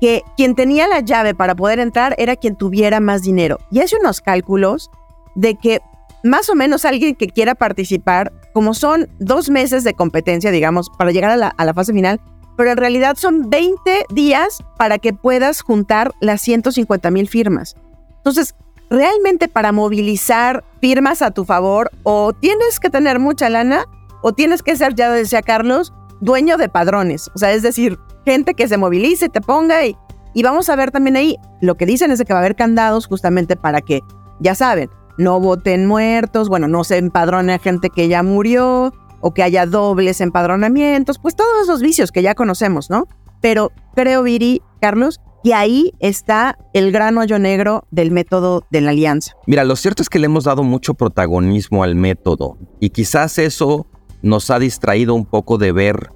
que 0.00 0.22
quien 0.36 0.56
tenía 0.56 0.88
la 0.88 0.98
llave 0.98 1.36
para 1.36 1.54
poder 1.54 1.78
entrar 1.78 2.16
era 2.18 2.34
quien 2.34 2.56
tuviera 2.56 2.98
más 2.98 3.22
dinero. 3.22 3.58
Y 3.70 3.78
hace 3.78 3.96
unos 3.96 4.20
cálculos 4.20 4.90
de 5.36 5.54
que 5.54 5.80
más 6.24 6.50
o 6.50 6.56
menos 6.56 6.84
alguien 6.84 7.14
que 7.14 7.28
quiera 7.28 7.54
participar, 7.54 8.32
como 8.52 8.74
son 8.74 9.08
dos 9.20 9.50
meses 9.50 9.84
de 9.84 9.94
competencia, 9.94 10.50
digamos, 10.50 10.90
para 10.98 11.12
llegar 11.12 11.30
a 11.30 11.36
la, 11.64 11.74
fase 11.74 11.92
final, 11.92 12.20
pero 12.56 12.72
en 12.72 12.76
realidad 12.76 13.14
son 13.16 13.50
20 13.50 14.06
días 14.12 14.64
para 14.76 14.98
que 14.98 15.12
puedas 15.12 15.60
juntar 15.60 16.10
las 16.20 16.40
150 16.40 17.08
mil 17.12 17.28
firmas. 17.28 17.76
Entonces, 18.16 18.56
realmente 18.90 19.46
para 19.46 19.70
movilizar 19.70 20.64
firmas 20.80 21.22
a 21.22 21.30
tu 21.30 21.44
favor, 21.44 21.92
o 22.02 22.32
tienes 22.32 22.80
que 22.80 22.90
tener 22.90 23.20
mucha 23.20 23.48
lana, 23.48 23.84
o 24.22 24.32
tienes 24.32 24.64
que 24.64 24.74
ser, 24.74 24.96
ya 24.96 25.08
decía 25.08 25.42
Carlos, 25.42 25.92
dueño 26.20 26.56
de 26.56 26.68
padrones. 26.68 27.30
O 27.34 27.38
sea, 27.38 27.52
es 27.52 27.62
decir, 27.62 27.98
gente 28.24 28.54
que 28.54 28.68
se 28.68 28.76
movilice, 28.76 29.28
te 29.28 29.40
ponga 29.40 29.84
y, 29.86 29.96
y 30.34 30.42
vamos 30.42 30.68
a 30.68 30.76
ver 30.76 30.90
también 30.90 31.16
ahí, 31.16 31.36
lo 31.60 31.76
que 31.76 31.86
dicen 31.86 32.10
es 32.10 32.18
de 32.18 32.24
que 32.24 32.32
va 32.32 32.40
a 32.40 32.42
haber 32.42 32.56
candados 32.56 33.06
justamente 33.06 33.56
para 33.56 33.80
que, 33.80 34.00
ya 34.40 34.54
saben, 34.54 34.90
no 35.18 35.40
voten 35.40 35.86
muertos, 35.86 36.48
bueno, 36.48 36.68
no 36.68 36.84
se 36.84 36.98
empadrone 36.98 37.58
gente 37.58 37.90
que 37.90 38.08
ya 38.08 38.22
murió 38.22 38.92
o 39.20 39.32
que 39.32 39.42
haya 39.42 39.66
dobles 39.66 40.20
empadronamientos, 40.20 41.18
pues 41.18 41.34
todos 41.34 41.62
esos 41.62 41.80
vicios 41.80 42.12
que 42.12 42.22
ya 42.22 42.34
conocemos, 42.34 42.90
¿no? 42.90 43.08
Pero 43.40 43.72
creo, 43.94 44.22
Viri, 44.22 44.62
Carlos, 44.80 45.20
que 45.42 45.54
ahí 45.54 45.92
está 46.00 46.58
el 46.72 46.92
gran 46.92 47.16
hoyo 47.18 47.38
negro 47.38 47.86
del 47.90 48.10
método 48.10 48.66
de 48.70 48.80
la 48.80 48.90
alianza. 48.90 49.32
Mira, 49.46 49.64
lo 49.64 49.76
cierto 49.76 50.02
es 50.02 50.08
que 50.08 50.18
le 50.18 50.26
hemos 50.26 50.44
dado 50.44 50.62
mucho 50.64 50.94
protagonismo 50.94 51.82
al 51.82 51.94
método 51.94 52.58
y 52.80 52.90
quizás 52.90 53.38
eso 53.38 53.86
nos 54.26 54.50
ha 54.50 54.58
distraído 54.58 55.14
un 55.14 55.24
poco 55.24 55.58
de 55.58 55.72
ver 55.72 56.10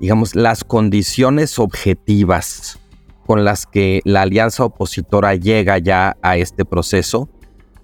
digamos, 0.00 0.34
las 0.34 0.64
condiciones 0.64 1.58
objetivas 1.58 2.78
con 3.26 3.44
las 3.44 3.66
que 3.66 4.00
la 4.04 4.22
alianza 4.22 4.64
opositora 4.64 5.34
llega 5.34 5.78
ya 5.78 6.16
a 6.22 6.36
este 6.36 6.64
proceso, 6.64 7.28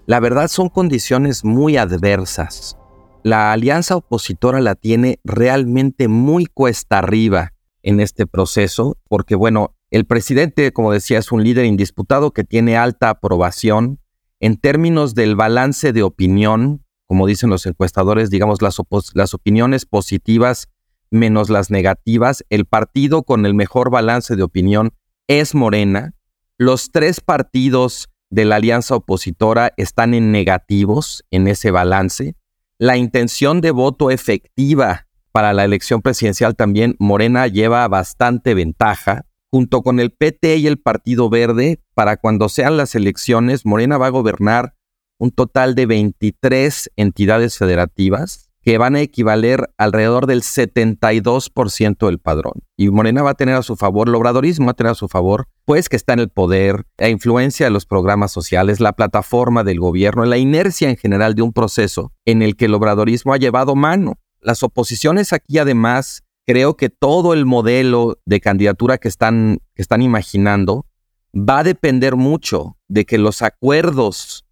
la 0.07 0.19
verdad 0.19 0.47
son 0.47 0.69
condiciones 0.69 1.43
muy 1.43 1.77
adversas. 1.77 2.77
La 3.23 3.51
alianza 3.51 3.95
opositora 3.95 4.59
la 4.59 4.75
tiene 4.75 5.19
realmente 5.23 6.07
muy 6.07 6.45
cuesta 6.45 6.99
arriba 6.99 7.53
en 7.83 7.99
este 7.99 8.25
proceso, 8.25 8.97
porque 9.07 9.35
bueno, 9.35 9.75
el 9.91 10.05
presidente, 10.05 10.71
como 10.71 10.91
decía, 10.91 11.19
es 11.19 11.31
un 11.31 11.43
líder 11.43 11.65
indisputado 11.65 12.31
que 12.31 12.43
tiene 12.43 12.77
alta 12.77 13.09
aprobación. 13.09 13.99
En 14.39 14.57
términos 14.57 15.15
del 15.15 15.35
balance 15.35 15.93
de 15.93 16.03
opinión, 16.03 16.84
como 17.07 17.27
dicen 17.27 17.49
los 17.49 17.65
encuestadores, 17.65 18.29
digamos, 18.29 18.61
las, 18.61 19.33
opiniones 19.33 19.85
positivas 19.85 20.69
menos 21.11 21.49
las 21.49 21.69
negativas, 21.69 22.43
el 22.49 22.65
partido 22.65 23.23
con 23.23 23.45
el 23.45 23.53
mejor 23.53 23.89
balance 23.89 24.35
de 24.35 24.43
opinión 24.43 24.93
es 25.27 25.55
Morena. 25.55 26.13
Los 26.57 26.91
tres 26.91 27.21
partidos 27.21 28.09
de 28.29 28.45
la 28.45 28.57
alianza 28.57 28.95
opositora 28.95 29.71
están 29.77 30.13
en 30.13 30.31
negativos 30.31 31.23
en 31.31 31.47
ese 31.47 31.71
balance. 31.71 32.35
La 32.77 32.97
intención 32.97 33.61
de 33.61 33.71
voto 33.71 34.11
efectiva 34.11 35.07
para 35.31 35.53
la 35.53 35.63
elección 35.63 36.01
presidencial 36.01 36.55
también 36.55 36.95
Morena 36.99 37.47
lleva 37.47 37.87
bastante 37.87 38.53
ventaja. 38.53 39.25
Junto 39.51 39.83
con 39.83 39.99
el 39.99 40.11
PT 40.11 40.57
y 40.57 40.67
el 40.67 40.79
Partido 40.79 41.29
Verde, 41.29 41.79
para 41.93 42.17
cuando 42.17 42.49
sean 42.49 42.77
las 42.77 42.95
elecciones, 42.95 43.65
Morena 43.65 43.97
va 43.97 44.07
a 44.07 44.11
gobernar 44.11 44.73
un 45.17 45.31
total 45.31 45.75
de 45.75 45.85
23 45.85 46.91
entidades 46.95 47.57
federativas 47.57 48.49
que 48.65 48.79
van 48.79 48.95
a 48.95 49.01
equivaler 49.01 49.69
alrededor 49.77 50.25
del 50.25 50.41
72% 50.41 52.07
del 52.07 52.17
padrón. 52.17 52.63
Y 52.75 52.89
Morena 52.89 53.21
va 53.21 53.29
a 53.29 53.35
tener 53.35 53.53
a 53.53 53.61
su 53.61 53.75
favor, 53.75 54.09
el 54.09 54.15
obradorismo 54.15 54.65
va 54.65 54.71
a 54.71 54.75
tener 54.75 54.91
a 54.91 54.95
su 54.95 55.07
favor, 55.07 55.47
pues 55.65 55.87
que 55.87 55.95
está 55.95 56.13
en 56.13 56.19
el 56.19 56.29
poder, 56.29 56.83
la 56.97 57.09
influencia 57.09 57.67
de 57.67 57.69
los 57.69 57.85
programas 57.85 58.31
sociales, 58.31 58.79
la 58.79 58.93
plataforma 58.93 59.63
del 59.63 59.79
gobierno, 59.79 60.25
la 60.25 60.39
inercia 60.39 60.89
en 60.89 60.97
general 60.97 61.35
de 61.35 61.43
un 61.43 61.53
proceso 61.53 62.11
en 62.25 62.41
el 62.41 62.55
que 62.55 62.65
el 62.65 62.73
obradorismo 62.73 63.33
ha 63.33 63.37
llevado 63.37 63.75
mano. 63.75 64.17
Las 64.41 64.63
oposiciones 64.63 65.31
aquí 65.31 65.59
además, 65.59 66.23
creo 66.47 66.75
que 66.75 66.89
todo 66.89 67.33
el 67.33 67.45
modelo 67.45 68.17
de 68.25 68.41
candidatura 68.41 68.97
que 68.97 69.09
están, 69.09 69.59
que 69.75 69.83
están 69.83 70.01
imaginando 70.01 70.87
va 71.35 71.59
a 71.59 71.63
depender 71.63 72.15
mucho 72.15 72.77
de 72.87 73.05
que 73.05 73.19
los 73.19 73.43
acuerdos 73.43 74.44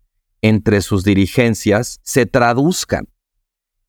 entre 0.44 0.82
sus 0.82 1.04
dirigencias 1.06 2.00
se 2.04 2.26
traduzcan 2.26 3.08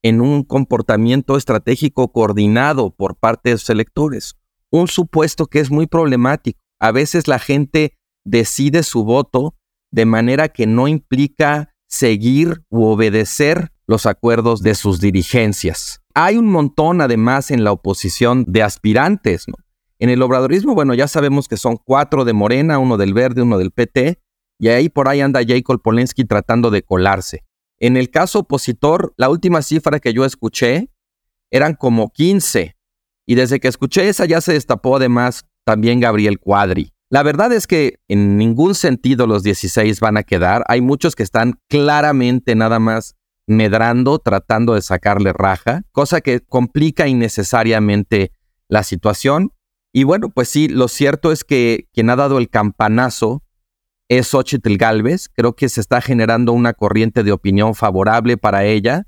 en 0.02 0.20
un 0.20 0.44
comportamiento 0.44 1.36
estratégico 1.36 2.12
coordinado 2.12 2.90
por 2.90 3.16
parte 3.16 3.50
de 3.50 3.58
sus 3.58 3.70
electores. 3.70 4.36
Un 4.70 4.86
supuesto 4.86 5.46
que 5.46 5.58
es 5.58 5.70
muy 5.70 5.86
problemático. 5.86 6.60
A 6.78 6.92
veces 6.92 7.26
la 7.26 7.38
gente 7.38 7.96
decide 8.24 8.84
su 8.84 9.04
voto 9.04 9.56
de 9.90 10.06
manera 10.06 10.48
que 10.48 10.66
no 10.66 10.86
implica 10.86 11.74
seguir 11.88 12.62
u 12.70 12.84
obedecer 12.84 13.72
los 13.86 14.06
acuerdos 14.06 14.62
de 14.62 14.74
sus 14.74 15.00
dirigencias. 15.00 16.02
Hay 16.14 16.36
un 16.36 16.46
montón 16.46 17.00
además 17.00 17.50
en 17.50 17.64
la 17.64 17.72
oposición 17.72 18.44
de 18.46 18.62
aspirantes. 18.62 19.48
¿no? 19.48 19.54
En 19.98 20.08
el 20.08 20.22
obradorismo, 20.22 20.74
bueno, 20.74 20.94
ya 20.94 21.08
sabemos 21.08 21.48
que 21.48 21.56
son 21.56 21.78
cuatro 21.84 22.24
de 22.24 22.32
Morena, 22.32 22.78
uno 22.78 22.96
del 22.96 23.12
Verde, 23.12 23.42
uno 23.42 23.58
del 23.58 23.72
PT, 23.72 24.20
y 24.58 24.68
ahí 24.68 24.88
por 24.88 25.08
ahí 25.08 25.20
anda 25.20 25.40
Jacob 25.46 25.80
Polensky 25.82 26.24
tratando 26.24 26.70
de 26.70 26.82
colarse. 26.82 27.44
En 27.78 27.96
el 27.96 28.10
caso 28.10 28.40
opositor, 28.40 29.12
la 29.16 29.28
última 29.28 29.62
cifra 29.62 30.00
que 30.00 30.12
yo 30.12 30.24
escuché 30.24 30.90
eran 31.50 31.74
como 31.74 32.10
15. 32.10 32.76
Y 33.26 33.34
desde 33.34 33.60
que 33.60 33.68
escuché 33.68 34.08
esa 34.08 34.26
ya 34.26 34.40
se 34.40 34.52
destapó 34.52 34.96
además 34.96 35.44
también 35.64 36.00
Gabriel 36.00 36.38
Cuadri. 36.38 36.92
La 37.10 37.22
verdad 37.22 37.52
es 37.52 37.66
que 37.66 38.00
en 38.08 38.38
ningún 38.38 38.74
sentido 38.74 39.26
los 39.26 39.42
16 39.42 40.00
van 40.00 40.16
a 40.16 40.24
quedar. 40.24 40.64
Hay 40.66 40.80
muchos 40.80 41.14
que 41.14 41.22
están 41.22 41.60
claramente 41.68 42.54
nada 42.54 42.78
más 42.78 43.14
medrando, 43.46 44.18
tratando 44.18 44.74
de 44.74 44.82
sacarle 44.82 45.32
raja, 45.32 45.82
cosa 45.92 46.20
que 46.20 46.40
complica 46.40 47.06
innecesariamente 47.06 48.32
la 48.68 48.82
situación. 48.82 49.52
Y 49.92 50.04
bueno, 50.04 50.30
pues 50.30 50.48
sí, 50.48 50.66
lo 50.66 50.88
cierto 50.88 51.30
es 51.30 51.44
que 51.44 51.86
quien 51.92 52.10
ha 52.10 52.16
dado 52.16 52.38
el 52.38 52.48
campanazo 52.50 53.43
es 54.18 54.28
Xochitl 54.28 54.76
Galvez. 54.76 55.28
Creo 55.28 55.54
que 55.54 55.68
se 55.68 55.80
está 55.80 56.00
generando 56.00 56.52
una 56.52 56.72
corriente 56.74 57.22
de 57.22 57.32
opinión 57.32 57.74
favorable 57.74 58.36
para 58.36 58.64
ella, 58.64 59.06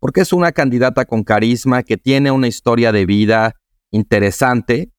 porque 0.00 0.20
es 0.20 0.32
una 0.32 0.52
candidata 0.52 1.04
con 1.04 1.24
carisma 1.24 1.82
que 1.82 1.96
tiene 1.96 2.30
una 2.30 2.48
historia 2.48 2.92
de 2.92 3.06
vida 3.06 3.54
interesante 3.90 4.92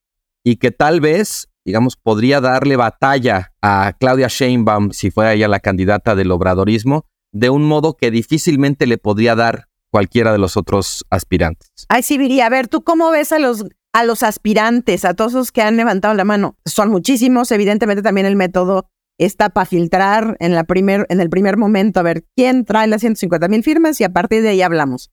y 0.44 0.58
que 0.58 0.72
tal 0.72 1.02
vez, 1.02 1.48
digamos, 1.64 1.96
podría 1.96 2.42
darle 2.42 2.76
batalla 2.76 3.54
a 3.62 3.94
Claudia 4.00 4.28
Sheinbaum 4.28 4.92
si 4.92 5.12
fuera 5.12 5.34
ella 5.34 5.48
la 5.48 5.60
candidata 5.60 6.16
del 6.16 6.32
obradorismo, 6.32 7.06
de 7.32 7.50
un 7.50 7.66
modo 7.66 7.98
que 7.98 8.12
difícilmente 8.12 8.88
le 8.88 8.98
podría 8.98 9.36
dar 9.36 9.68
cualquiera 9.92 10.32
de 10.32 10.38
los 10.38 10.58
otros 10.58 11.06
aspirantes. 11.10 11.70
Ay, 11.90 12.04
sí, 12.04 12.18
Viri, 12.18 12.42
a 12.42 12.50
ver, 12.50 12.68
¿tú 12.68 12.84
cómo 12.84 13.12
ves 13.12 13.32
a 13.32 13.40
los, 13.40 13.66
a 13.94 14.04
los 14.04 14.24
aspirantes, 14.24 15.06
a 15.06 15.14
todos 15.14 15.34
los 15.34 15.52
que 15.52 15.62
han 15.62 15.78
levantado 15.78 16.14
la 16.14 16.26
mano? 16.26 16.58
Son 16.66 16.90
muchísimos, 16.90 17.52
evidentemente 17.52 18.02
también 18.02 18.28
el 18.28 18.36
método 18.36 18.90
está 19.18 19.50
para 19.50 19.66
filtrar 19.66 20.36
en, 20.40 20.54
la 20.54 20.64
primer, 20.64 21.06
en 21.10 21.22
el 21.22 21.30
primer 21.30 21.58
momento 21.58 22.00
a 22.00 22.04
ver 22.04 22.26
quién 22.36 22.66
trae 22.66 22.88
las 22.88 23.02
150 23.02 23.48
mil 23.48 23.64
firmas 23.64 24.00
y 24.02 24.04
a 24.04 24.14
partir 24.14 24.42
de 24.42 24.50
ahí 24.50 24.62
hablamos. 24.62 25.12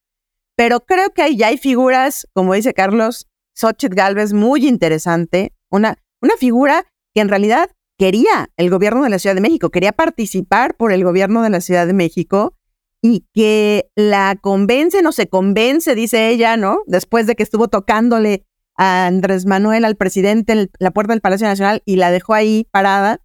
Pero 0.56 0.80
creo 0.80 1.10
que 1.10 1.22
ahí 1.22 1.36
ya 1.36 1.48
hay 1.48 1.58
figuras, 1.58 2.28
como 2.34 2.54
dice 2.54 2.74
Carlos, 2.74 3.28
Xochitl 3.54 3.94
Galvez, 3.94 4.32
muy 4.32 4.66
interesante, 4.66 5.54
una, 5.70 5.96
una 6.20 6.36
figura 6.36 6.84
que 7.14 7.20
en 7.20 7.28
realidad 7.28 7.70
quería 7.98 8.50
el 8.56 8.70
gobierno 8.70 9.04
de 9.04 9.10
la 9.10 9.18
Ciudad 9.18 9.34
de 9.34 9.40
México, 9.40 9.70
quería 9.70 9.92
participar 9.92 10.76
por 10.76 10.92
el 10.92 11.04
gobierno 11.04 11.42
de 11.42 11.50
la 11.50 11.60
Ciudad 11.60 11.86
de 11.86 11.92
México 11.92 12.56
y 13.00 13.26
que 13.32 13.90
la 13.96 14.36
convence, 14.40 15.02
no 15.02 15.12
se 15.12 15.28
convence, 15.28 15.94
dice 15.94 16.28
ella, 16.28 16.56
¿no? 16.56 16.82
Después 16.86 17.26
de 17.26 17.34
que 17.34 17.42
estuvo 17.42 17.68
tocándole 17.68 18.44
a 18.76 19.06
Andrés 19.06 19.44
Manuel, 19.44 19.84
al 19.84 19.96
presidente, 19.96 20.52
en 20.52 20.70
la 20.78 20.92
puerta 20.92 21.12
del 21.12 21.20
Palacio 21.20 21.46
Nacional 21.46 21.82
y 21.84 21.96
la 21.96 22.10
dejó 22.10 22.34
ahí 22.34 22.66
parada 22.70 23.20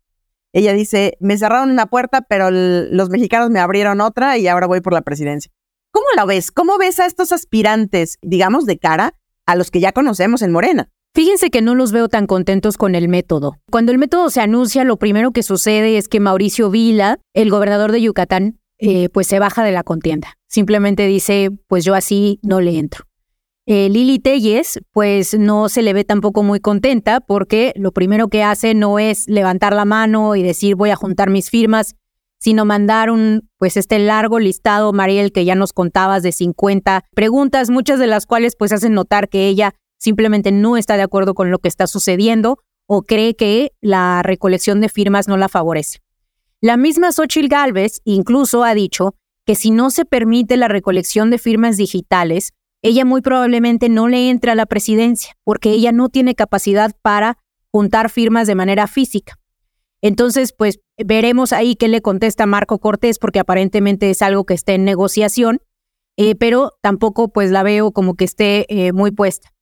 ella 0.54 0.74
dice, 0.74 1.18
me 1.20 1.38
cerraron 1.38 1.72
una 1.72 1.88
puerta, 1.88 2.22
pero 2.22 2.50
los 2.52 3.10
mexicanos 3.10 3.50
me 3.50 3.60
abrieron 3.60 4.02
otra 4.02 4.38
y 4.38 4.48
ahora 4.48 4.68
voy 4.68 4.82
por 4.82 4.94
la 4.94 5.02
presidencia. 5.02 5.52
¿Cómo 5.92 6.06
la 6.16 6.26
ves? 6.26 6.52
¿Cómo 6.52 6.78
ves 6.78 7.00
a 7.00 7.06
estos 7.06 7.32
aspirantes, 7.32 8.18
digamos, 8.22 8.66
de 8.66 8.78
cara 8.78 9.14
a 9.46 9.56
los 9.56 9.72
que 9.72 9.80
ya 9.80 9.92
conocemos 9.92 10.42
en 10.42 10.52
Morena? 10.52 10.90
Fíjense 11.14 11.50
que 11.50 11.62
no 11.62 11.74
los 11.74 11.92
veo 11.92 12.10
tan 12.10 12.28
contentos 12.28 12.78
con 12.78 12.94
el 12.94 13.08
método. 13.08 13.58
Cuando 13.72 13.92
el 13.92 13.98
método 13.98 14.30
se 14.30 14.42
anuncia, 14.42 14.84
lo 14.84 14.98
primero 14.98 15.32
que 15.32 15.42
sucede 15.42 15.98
es 15.98 16.08
que 16.08 16.20
Mauricio 16.20 16.70
Vila, 16.70 17.20
el 17.34 17.50
gobernador 17.50 17.92
de 17.92 18.02
Yucatán, 18.02 18.60
eh, 18.78 19.10
pues 19.10 19.26
se 19.26 19.40
baja 19.40 19.64
de 19.64 19.72
la 19.72 19.84
contienda. 19.84 20.38
Simplemente 20.48 21.08
dice, 21.08 21.50
pues 21.68 21.84
yo 21.84 21.96
así 21.96 22.40
no 22.44 22.62
le 22.62 22.78
entro. 22.78 23.07
Eh, 23.70 23.90
Lili 23.90 24.18
Telles, 24.20 24.80
pues 24.94 25.38
no 25.38 25.68
se 25.68 25.82
le 25.82 25.92
ve 25.92 26.06
tampoco 26.06 26.42
muy 26.42 26.62
contenta 26.62 27.20
porque 27.20 27.74
lo 27.76 27.92
primero 27.92 28.30
que 28.30 28.42
hace 28.42 28.74
no 28.74 28.98
es 28.98 29.28
levantar 29.28 29.74
la 29.74 29.84
mano 29.84 30.38
y 30.38 30.42
decir 30.42 30.76
voy 30.76 30.90
a 30.90 30.96
juntar 30.96 31.30
mis 31.30 31.50
firmas, 31.50 31.94
sino 32.40 32.64
mandar 32.64 33.12
un, 33.12 33.50
pues 33.58 33.76
este 33.76 34.00
largo 34.00 34.40
listado, 34.40 34.94
Mariel, 34.94 35.34
que 35.34 35.44
ya 35.44 35.56
nos 35.56 35.74
contabas 35.74 36.24
de 36.24 36.32
50 36.32 37.04
preguntas, 37.14 37.70
muchas 37.70 38.00
de 38.00 38.08
las 38.08 38.26
cuales 38.26 38.56
pues 38.58 38.72
hacen 38.72 38.94
notar 38.94 39.28
que 39.28 39.50
ella 39.50 39.76
simplemente 39.98 40.54
no 40.54 40.78
está 40.78 40.96
de 40.96 41.04
acuerdo 41.04 41.34
con 41.34 41.52
lo 41.52 41.60
que 41.60 41.68
está 41.68 41.88
sucediendo 41.88 42.60
o 42.86 43.02
cree 43.02 43.36
que 43.36 43.74
la 43.82 44.24
recolección 44.24 44.80
de 44.80 44.88
firmas 44.88 45.28
no 45.28 45.36
la 45.36 45.50
favorece. 45.50 46.00
La 46.62 46.78
misma 46.78 47.12
Xochitl 47.12 47.50
Galvez 47.50 48.00
incluso 48.06 48.64
ha 48.64 48.74
dicho 48.74 49.16
que 49.46 49.56
si 49.56 49.72
no 49.72 49.90
se 49.90 50.06
permite 50.06 50.56
la 50.56 50.70
recolección 50.70 51.30
de 51.32 51.38
firmas 51.38 51.76
digitales, 51.76 52.54
ella 52.82 53.06
muy 53.06 53.22
probablemente 53.22 53.90
no 53.90 54.08
le 54.08 54.30
entre 54.30 54.52
a 54.52 54.56
la 54.56 54.66
presidencia 54.66 55.36
porque 55.44 55.72
ella 55.72 55.92
no 55.92 56.10
tiene 56.10 56.36
capacidad 56.36 56.96
para 57.02 57.38
juntar 57.72 58.10
firmas 58.10 58.48
de 58.48 58.56
manera 58.56 58.88
física. 58.88 59.40
Entonces, 60.02 60.54
pues 60.54 60.80
veremos 60.98 61.54
ahí 61.54 61.76
qué 61.76 61.88
le 61.88 62.02
contesta 62.02 62.46
Marco 62.46 62.80
Cortés 62.80 63.20
porque 63.20 63.40
aparentemente 63.40 64.10
es 64.10 64.22
algo 64.22 64.46
que 64.46 64.54
está 64.54 64.74
en 64.74 64.86
negociación, 64.86 65.60
eh, 66.18 66.36
pero 66.36 66.74
tampoco 66.82 67.30
pues 67.30 67.52
la 67.52 67.64
veo 67.64 67.92
como 67.92 68.16
que 68.16 68.26
esté 68.26 68.66
eh, 68.70 68.94
muy 68.94 69.12
puesta. 69.12 69.54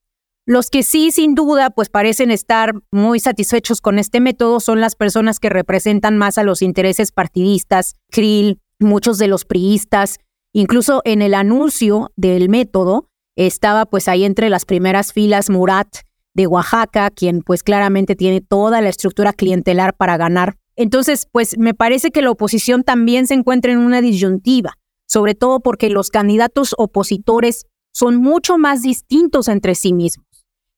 Los 0.48 0.70
que 0.70 0.84
sí, 0.84 1.12
sin 1.12 1.34
duda, 1.34 1.72
pues 1.72 1.90
parecen 1.90 2.30
estar 2.30 2.74
muy 2.92 3.20
satisfechos 3.20 3.82
con 3.82 3.98
este 3.98 4.20
método 4.20 4.60
son 4.60 4.80
las 4.80 4.96
personas 4.96 5.40
que 5.40 5.50
representan 5.50 6.18
más 6.18 6.38
a 6.38 6.44
los 6.44 6.62
intereses 6.62 7.12
partidistas, 7.12 7.96
Krill, 8.12 8.60
muchos 8.80 9.18
de 9.18 9.28
los 9.28 9.44
priistas, 9.46 10.20
Incluso 10.58 11.02
en 11.04 11.22
el 11.22 11.34
anuncio 11.34 12.14
del 12.16 12.48
método 12.48 13.10
estaba 13.36 13.86
pues 13.86 14.08
ahí 14.08 14.24
entre 14.24 14.50
las 14.50 14.64
primeras 14.64 15.12
filas 15.12 15.50
Murat 15.50 15.98
de 16.34 16.48
Oaxaca, 16.48 17.12
quien 17.12 17.42
pues 17.42 17.62
claramente 17.62 18.16
tiene 18.16 18.40
toda 18.40 18.80
la 18.80 18.88
estructura 18.88 19.34
clientelar 19.34 19.98
para 19.98 20.16
ganar. 20.16 20.56
Entonces, 20.78 21.28
pues 21.30 21.58
me 21.58 21.74
parece 21.74 22.12
que 22.12 22.22
la 22.22 22.32
oposición 22.32 22.84
también 22.84 23.28
se 23.28 23.34
encuentra 23.34 23.74
en 23.74 23.80
una 23.80 24.00
disyuntiva, 24.00 24.76
sobre 25.10 25.36
todo 25.36 25.60
porque 25.60 25.90
los 25.90 26.10
candidatos 26.10 26.74
opositores 26.78 27.66
son 27.94 28.16
mucho 28.16 28.58
más 28.58 28.82
distintos 28.82 29.50
entre 29.50 29.76
sí 29.76 29.92
mismos. 29.92 30.25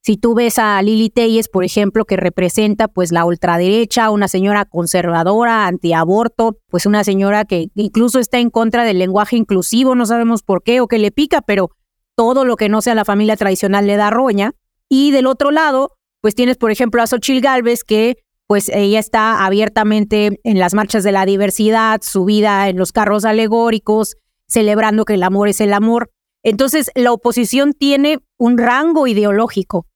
Si 0.03 0.15
tú 0.15 0.35
ves 0.35 0.57
a 0.57 0.81
Lili 0.81 1.09
Telles, 1.09 1.49
por 1.49 1.65
ejemplo, 1.65 2.05
que 2.05 2.15
representa 2.15 2.87
pues 2.87 3.11
la 3.11 3.25
ultraderecha, 3.25 4.09
una 4.09 4.27
señora 4.27 4.65
conservadora, 4.65 5.67
antiaborto, 5.67 6.57
pues 6.69 6.85
una 6.85 7.03
señora 7.03 7.43
que 7.43 7.69
incluso 7.75 8.19
está 8.19 8.39
en 8.39 8.49
contra 8.49 8.85
del 8.85 8.99
lenguaje 8.99 9.35
inclusivo, 9.35 9.95
no 9.95 10.05
sabemos 10.05 10.43
por 10.43 10.63
qué 10.63 10.79
o 10.79 10.87
qué 10.87 10.97
le 10.97 11.11
pica, 11.11 11.41
pero 11.41 11.71
todo 12.15 12.45
lo 12.45 12.55
que 12.55 12.69
no 12.69 12.81
sea 12.81 12.95
la 12.95 13.05
familia 13.05 13.35
tradicional 13.35 13.85
le 13.85 13.97
da 13.97 14.09
roña. 14.09 14.53
Y 14.89 15.11
del 15.11 15.27
otro 15.27 15.51
lado, 15.51 15.97
pues 16.21 16.35
tienes, 16.35 16.57
por 16.57 16.71
ejemplo, 16.71 17.01
a 17.01 17.07
Xochil 17.07 17.41
Gálvez, 17.41 17.83
que 17.83 18.17
pues 18.47 18.69
ella 18.69 18.99
está 18.99 19.45
abiertamente 19.45 20.39
en 20.43 20.57
las 20.57 20.73
marchas 20.73 21.03
de 21.03 21.11
la 21.11 21.25
diversidad, 21.25 21.99
subida 22.01 22.69
en 22.69 22.77
los 22.77 22.93
carros 22.93 23.25
alegóricos, 23.25 24.15
celebrando 24.47 25.03
que 25.03 25.15
el 25.15 25.23
amor 25.23 25.49
es 25.49 25.59
el 25.59 25.73
amor. 25.73 26.09
Entonces, 26.43 26.91
la 26.95 27.11
oposición 27.11 27.73
tiene 27.73 28.19
un 28.37 28.57
rango 28.57 29.07
ideológico 29.07 29.87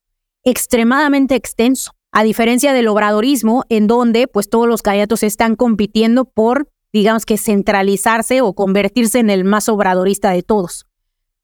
extremadamente 0.44 1.34
extenso, 1.34 1.92
a 2.10 2.24
diferencia 2.24 2.72
del 2.72 2.88
obradorismo, 2.88 3.64
en 3.68 3.86
donde 3.86 4.26
pues 4.28 4.50
todos 4.50 4.66
los 4.66 4.82
candidatos 4.82 5.22
están 5.22 5.56
compitiendo 5.56 6.24
por, 6.24 6.68
digamos 6.92 7.24
que 7.24 7.38
centralizarse 7.38 8.40
o 8.40 8.52
convertirse 8.54 9.18
en 9.18 9.30
el 9.30 9.44
más 9.44 9.68
obradorista 9.68 10.30
de 10.30 10.42
todos. 10.42 10.86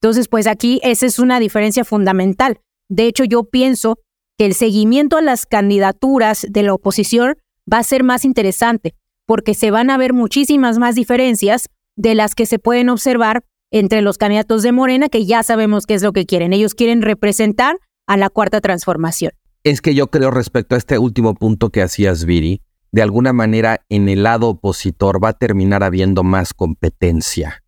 Entonces, 0.01 0.29
pues 0.29 0.47
aquí 0.47 0.81
esa 0.83 1.07
es 1.07 1.19
una 1.19 1.41
diferencia 1.41 1.85
fundamental. 1.85 2.61
De 2.89 3.07
hecho, 3.07 3.25
yo 3.25 3.45
pienso 3.45 3.99
que 4.37 4.47
el 4.47 4.55
seguimiento 4.55 5.17
a 5.17 5.23
las 5.23 5.47
candidaturas 5.47 6.47
de 6.49 6.63
la 6.63 6.75
oposición 6.75 7.37
va 7.71 7.79
a 7.79 7.83
ser 7.83 8.05
más 8.05 8.25
interesante, 8.25 8.95
porque 9.27 9.55
se 9.55 9.71
van 9.71 9.91
a 9.91 9.99
ver 9.99 10.13
muchísimas 10.13 10.79
más 10.79 10.95
diferencias 10.95 11.69
de 11.97 12.15
las 12.15 12.35
que 12.35 12.47
se 12.47 12.59
pueden 12.59 12.89
observar 12.89 13.45
entre 13.71 14.03
los 14.03 14.19
candidatos 14.19 14.63
de 14.63 14.73
Morena, 14.73 15.09
que 15.09 15.27
ya 15.27 15.43
sabemos 15.43 15.87
qué 15.87 15.95
es 15.95 16.03
lo 16.03 16.13
que 16.13 16.27
quieren. 16.27 16.53
Ellos 16.53 16.75
quieren 16.75 17.03
representar 17.03 17.79
a 18.07 18.17
la 18.17 18.31
cuarta 18.31 18.61
transformación. 18.61 19.33
Es 19.65 19.81
que 19.83 19.95
yo 19.95 20.09
creo 20.09 20.31
respecto 20.31 20.75
a 20.75 20.79
este 20.79 20.99
último 20.99 21.35
punto 21.35 21.71
que 21.71 21.83
hacías, 21.83 22.25
Viri, 22.25 22.63
de 22.91 23.03
alguna 23.03 23.33
manera 23.33 23.85
en 23.89 24.09
el 24.09 24.23
lado 24.23 24.49
opositor 24.49 25.23
va 25.23 25.31
a 25.31 25.39
terminar 25.39 25.83
habiendo 25.83 26.23
más 26.23 26.55
competencia 26.55 27.63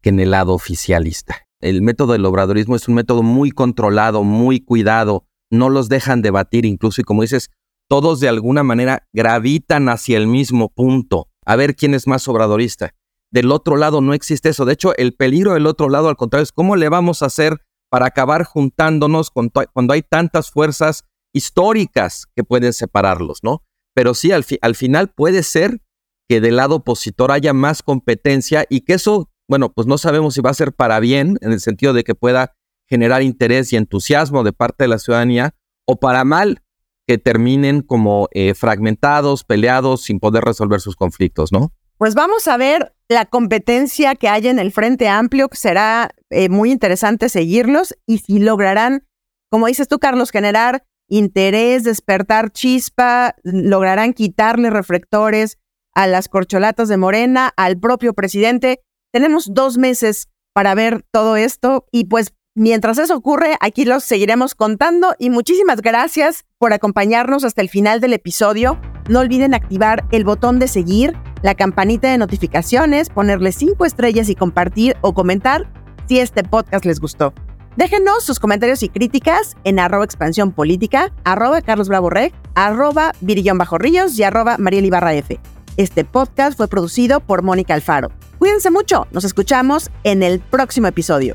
que 0.00 0.08
en 0.08 0.20
el 0.20 0.30
lado 0.30 0.54
oficialista. 0.54 1.42
El 1.60 1.82
método 1.82 2.12
del 2.12 2.24
obradorismo 2.24 2.74
es 2.74 2.88
un 2.88 2.94
método 2.94 3.22
muy 3.22 3.50
controlado, 3.50 4.22
muy 4.24 4.60
cuidado, 4.60 5.26
no 5.50 5.68
los 5.68 5.90
dejan 5.90 6.22
debatir 6.22 6.64
incluso 6.64 7.02
y 7.02 7.04
como 7.04 7.20
dices, 7.20 7.50
todos 7.86 8.20
de 8.20 8.28
alguna 8.28 8.62
manera 8.62 9.06
gravitan 9.12 9.88
hacia 9.88 10.16
el 10.16 10.26
mismo 10.26 10.70
punto, 10.70 11.28
a 11.44 11.56
ver 11.56 11.74
quién 11.74 11.92
es 11.92 12.06
más 12.06 12.26
obradorista. 12.28 12.94
Del 13.32 13.52
otro 13.52 13.76
lado 13.76 14.00
no 14.00 14.14
existe 14.14 14.48
eso. 14.48 14.64
De 14.64 14.72
hecho, 14.72 14.96
el 14.96 15.14
peligro 15.14 15.54
del 15.54 15.66
otro 15.66 15.88
lado, 15.88 16.08
al 16.08 16.16
contrario, 16.16 16.42
es 16.42 16.52
cómo 16.52 16.76
le 16.76 16.88
vamos 16.88 17.22
a 17.22 17.26
hacer 17.26 17.58
para 17.88 18.06
acabar 18.06 18.44
juntándonos 18.44 19.30
cuando 19.30 19.92
hay 19.92 20.02
tantas 20.02 20.50
fuerzas 20.50 21.04
históricas 21.32 22.26
que 22.34 22.44
pueden 22.44 22.72
separarlos, 22.72 23.40
¿no? 23.42 23.62
Pero 23.94 24.14
sí, 24.14 24.32
al, 24.32 24.44
al 24.62 24.74
final 24.74 25.12
puede 25.12 25.42
ser 25.42 25.82
que 26.28 26.40
del 26.40 26.56
lado 26.56 26.76
opositor 26.76 27.32
haya 27.32 27.52
más 27.52 27.82
competencia 27.82 28.64
y 28.68 28.82
que 28.82 28.94
eso, 28.94 29.30
bueno, 29.48 29.72
pues 29.72 29.86
no 29.86 29.98
sabemos 29.98 30.34
si 30.34 30.40
va 30.40 30.50
a 30.50 30.54
ser 30.54 30.72
para 30.72 31.00
bien, 31.00 31.38
en 31.40 31.52
el 31.52 31.60
sentido 31.60 31.92
de 31.92 32.04
que 32.04 32.14
pueda 32.14 32.54
generar 32.88 33.22
interés 33.22 33.72
y 33.72 33.76
entusiasmo 33.76 34.44
de 34.44 34.52
parte 34.52 34.84
de 34.84 34.88
la 34.88 34.98
ciudadanía, 34.98 35.54
o 35.86 35.98
para 35.98 36.24
mal, 36.24 36.62
que 37.06 37.18
terminen 37.18 37.82
como 37.82 38.28
eh, 38.30 38.54
fragmentados, 38.54 39.42
peleados, 39.42 40.02
sin 40.02 40.20
poder 40.20 40.44
resolver 40.44 40.80
sus 40.80 40.94
conflictos, 40.94 41.50
¿no? 41.50 41.72
Pues 42.00 42.14
vamos 42.14 42.48
a 42.48 42.56
ver 42.56 42.94
la 43.10 43.26
competencia 43.26 44.14
que 44.14 44.30
hay 44.30 44.48
en 44.48 44.58
el 44.58 44.72
Frente 44.72 45.06
Amplio, 45.06 45.50
que 45.50 45.58
será 45.58 46.12
eh, 46.30 46.48
muy 46.48 46.72
interesante 46.72 47.28
seguirlos 47.28 47.94
y 48.06 48.20
si 48.20 48.38
lograrán, 48.38 49.06
como 49.50 49.66
dices 49.66 49.86
tú, 49.86 49.98
Carlos, 49.98 50.30
generar 50.30 50.82
interés, 51.10 51.84
despertar 51.84 52.52
chispa, 52.52 53.36
lograrán 53.42 54.14
quitarle 54.14 54.70
reflectores 54.70 55.58
a 55.92 56.06
las 56.06 56.30
corcholatas 56.30 56.88
de 56.88 56.96
Morena, 56.96 57.52
al 57.58 57.78
propio 57.78 58.14
presidente. 58.14 58.80
Tenemos 59.12 59.52
dos 59.52 59.76
meses 59.76 60.30
para 60.54 60.74
ver 60.74 61.04
todo 61.10 61.36
esto 61.36 61.84
y 61.92 62.06
pues 62.06 62.32
mientras 62.54 62.96
eso 62.96 63.14
ocurre, 63.14 63.58
aquí 63.60 63.84
los 63.84 64.04
seguiremos 64.04 64.54
contando 64.54 65.14
y 65.18 65.28
muchísimas 65.28 65.82
gracias 65.82 66.46
por 66.56 66.72
acompañarnos 66.72 67.44
hasta 67.44 67.60
el 67.60 67.68
final 67.68 68.00
del 68.00 68.14
episodio. 68.14 68.80
No 69.10 69.18
olviden 69.18 69.54
activar 69.54 70.04
el 70.12 70.22
botón 70.22 70.60
de 70.60 70.68
seguir, 70.68 71.16
la 71.42 71.56
campanita 71.56 72.08
de 72.08 72.16
notificaciones, 72.16 73.08
ponerle 73.08 73.50
cinco 73.50 73.84
estrellas 73.84 74.28
y 74.28 74.36
compartir 74.36 74.96
o 75.00 75.14
comentar 75.14 75.68
si 76.06 76.20
este 76.20 76.44
podcast 76.44 76.84
les 76.84 77.00
gustó. 77.00 77.34
Déjenos 77.76 78.22
sus 78.22 78.38
comentarios 78.38 78.84
y 78.84 78.88
críticas 78.88 79.56
en 79.64 79.80
arroba 79.80 80.04
expansión 80.04 80.52
política, 80.52 81.12
arroba 81.24 81.60
Carlos 81.60 81.88
Bravo 81.88 82.08
arroba 82.54 83.12
Virillón 83.20 83.58
Bajo 83.58 83.78
y 83.82 84.22
arroba 84.22 84.58
Mariel 84.58 84.84
Ibarra 84.84 85.14
F. 85.14 85.40
Este 85.76 86.04
podcast 86.04 86.56
fue 86.56 86.68
producido 86.68 87.18
por 87.18 87.42
Mónica 87.42 87.74
Alfaro. 87.74 88.12
Cuídense 88.38 88.70
mucho, 88.70 89.08
nos 89.10 89.24
escuchamos 89.24 89.90
en 90.04 90.22
el 90.22 90.38
próximo 90.38 90.86
episodio. 90.86 91.34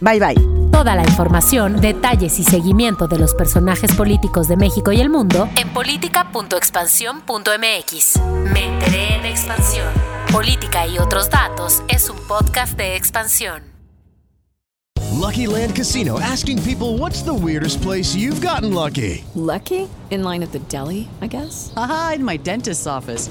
Bye 0.00 0.18
bye. 0.18 0.51
Toda 0.82 0.96
la 0.96 1.04
información, 1.04 1.80
detalles 1.80 2.40
y 2.40 2.42
seguimiento 2.42 3.06
de 3.06 3.16
los 3.16 3.36
personajes 3.36 3.94
políticos 3.94 4.48
de 4.48 4.56
México 4.56 4.90
y 4.90 5.00
el 5.00 5.10
mundo 5.10 5.48
en 5.56 5.68
política.expansión.mx. 5.68 8.20
Me 8.52 8.66
enteré 8.66 9.14
en 9.14 9.24
expansión. 9.24 9.86
Política 10.32 10.88
y 10.88 10.98
otros 10.98 11.30
datos 11.30 11.84
es 11.86 12.10
un 12.10 12.16
podcast 12.26 12.76
de 12.76 12.96
expansión. 12.96 13.62
Lucky 15.12 15.46
Land 15.46 15.76
Casino 15.76 16.18
asking 16.18 16.60
people 16.64 16.98
what's 16.98 17.22
the 17.22 17.32
weirdest 17.32 17.80
place 17.80 18.16
you've 18.16 18.44
gotten 18.44 18.74
lucky? 18.74 19.22
Lucky? 19.36 19.88
In 20.10 20.24
line 20.24 20.42
at 20.42 20.50
the 20.50 20.58
deli, 20.68 21.08
I 21.20 21.28
guess? 21.28 21.72
Aha, 21.76 22.14
in 22.16 22.24
my 22.24 22.36
dentist's 22.36 22.88
office. 22.88 23.30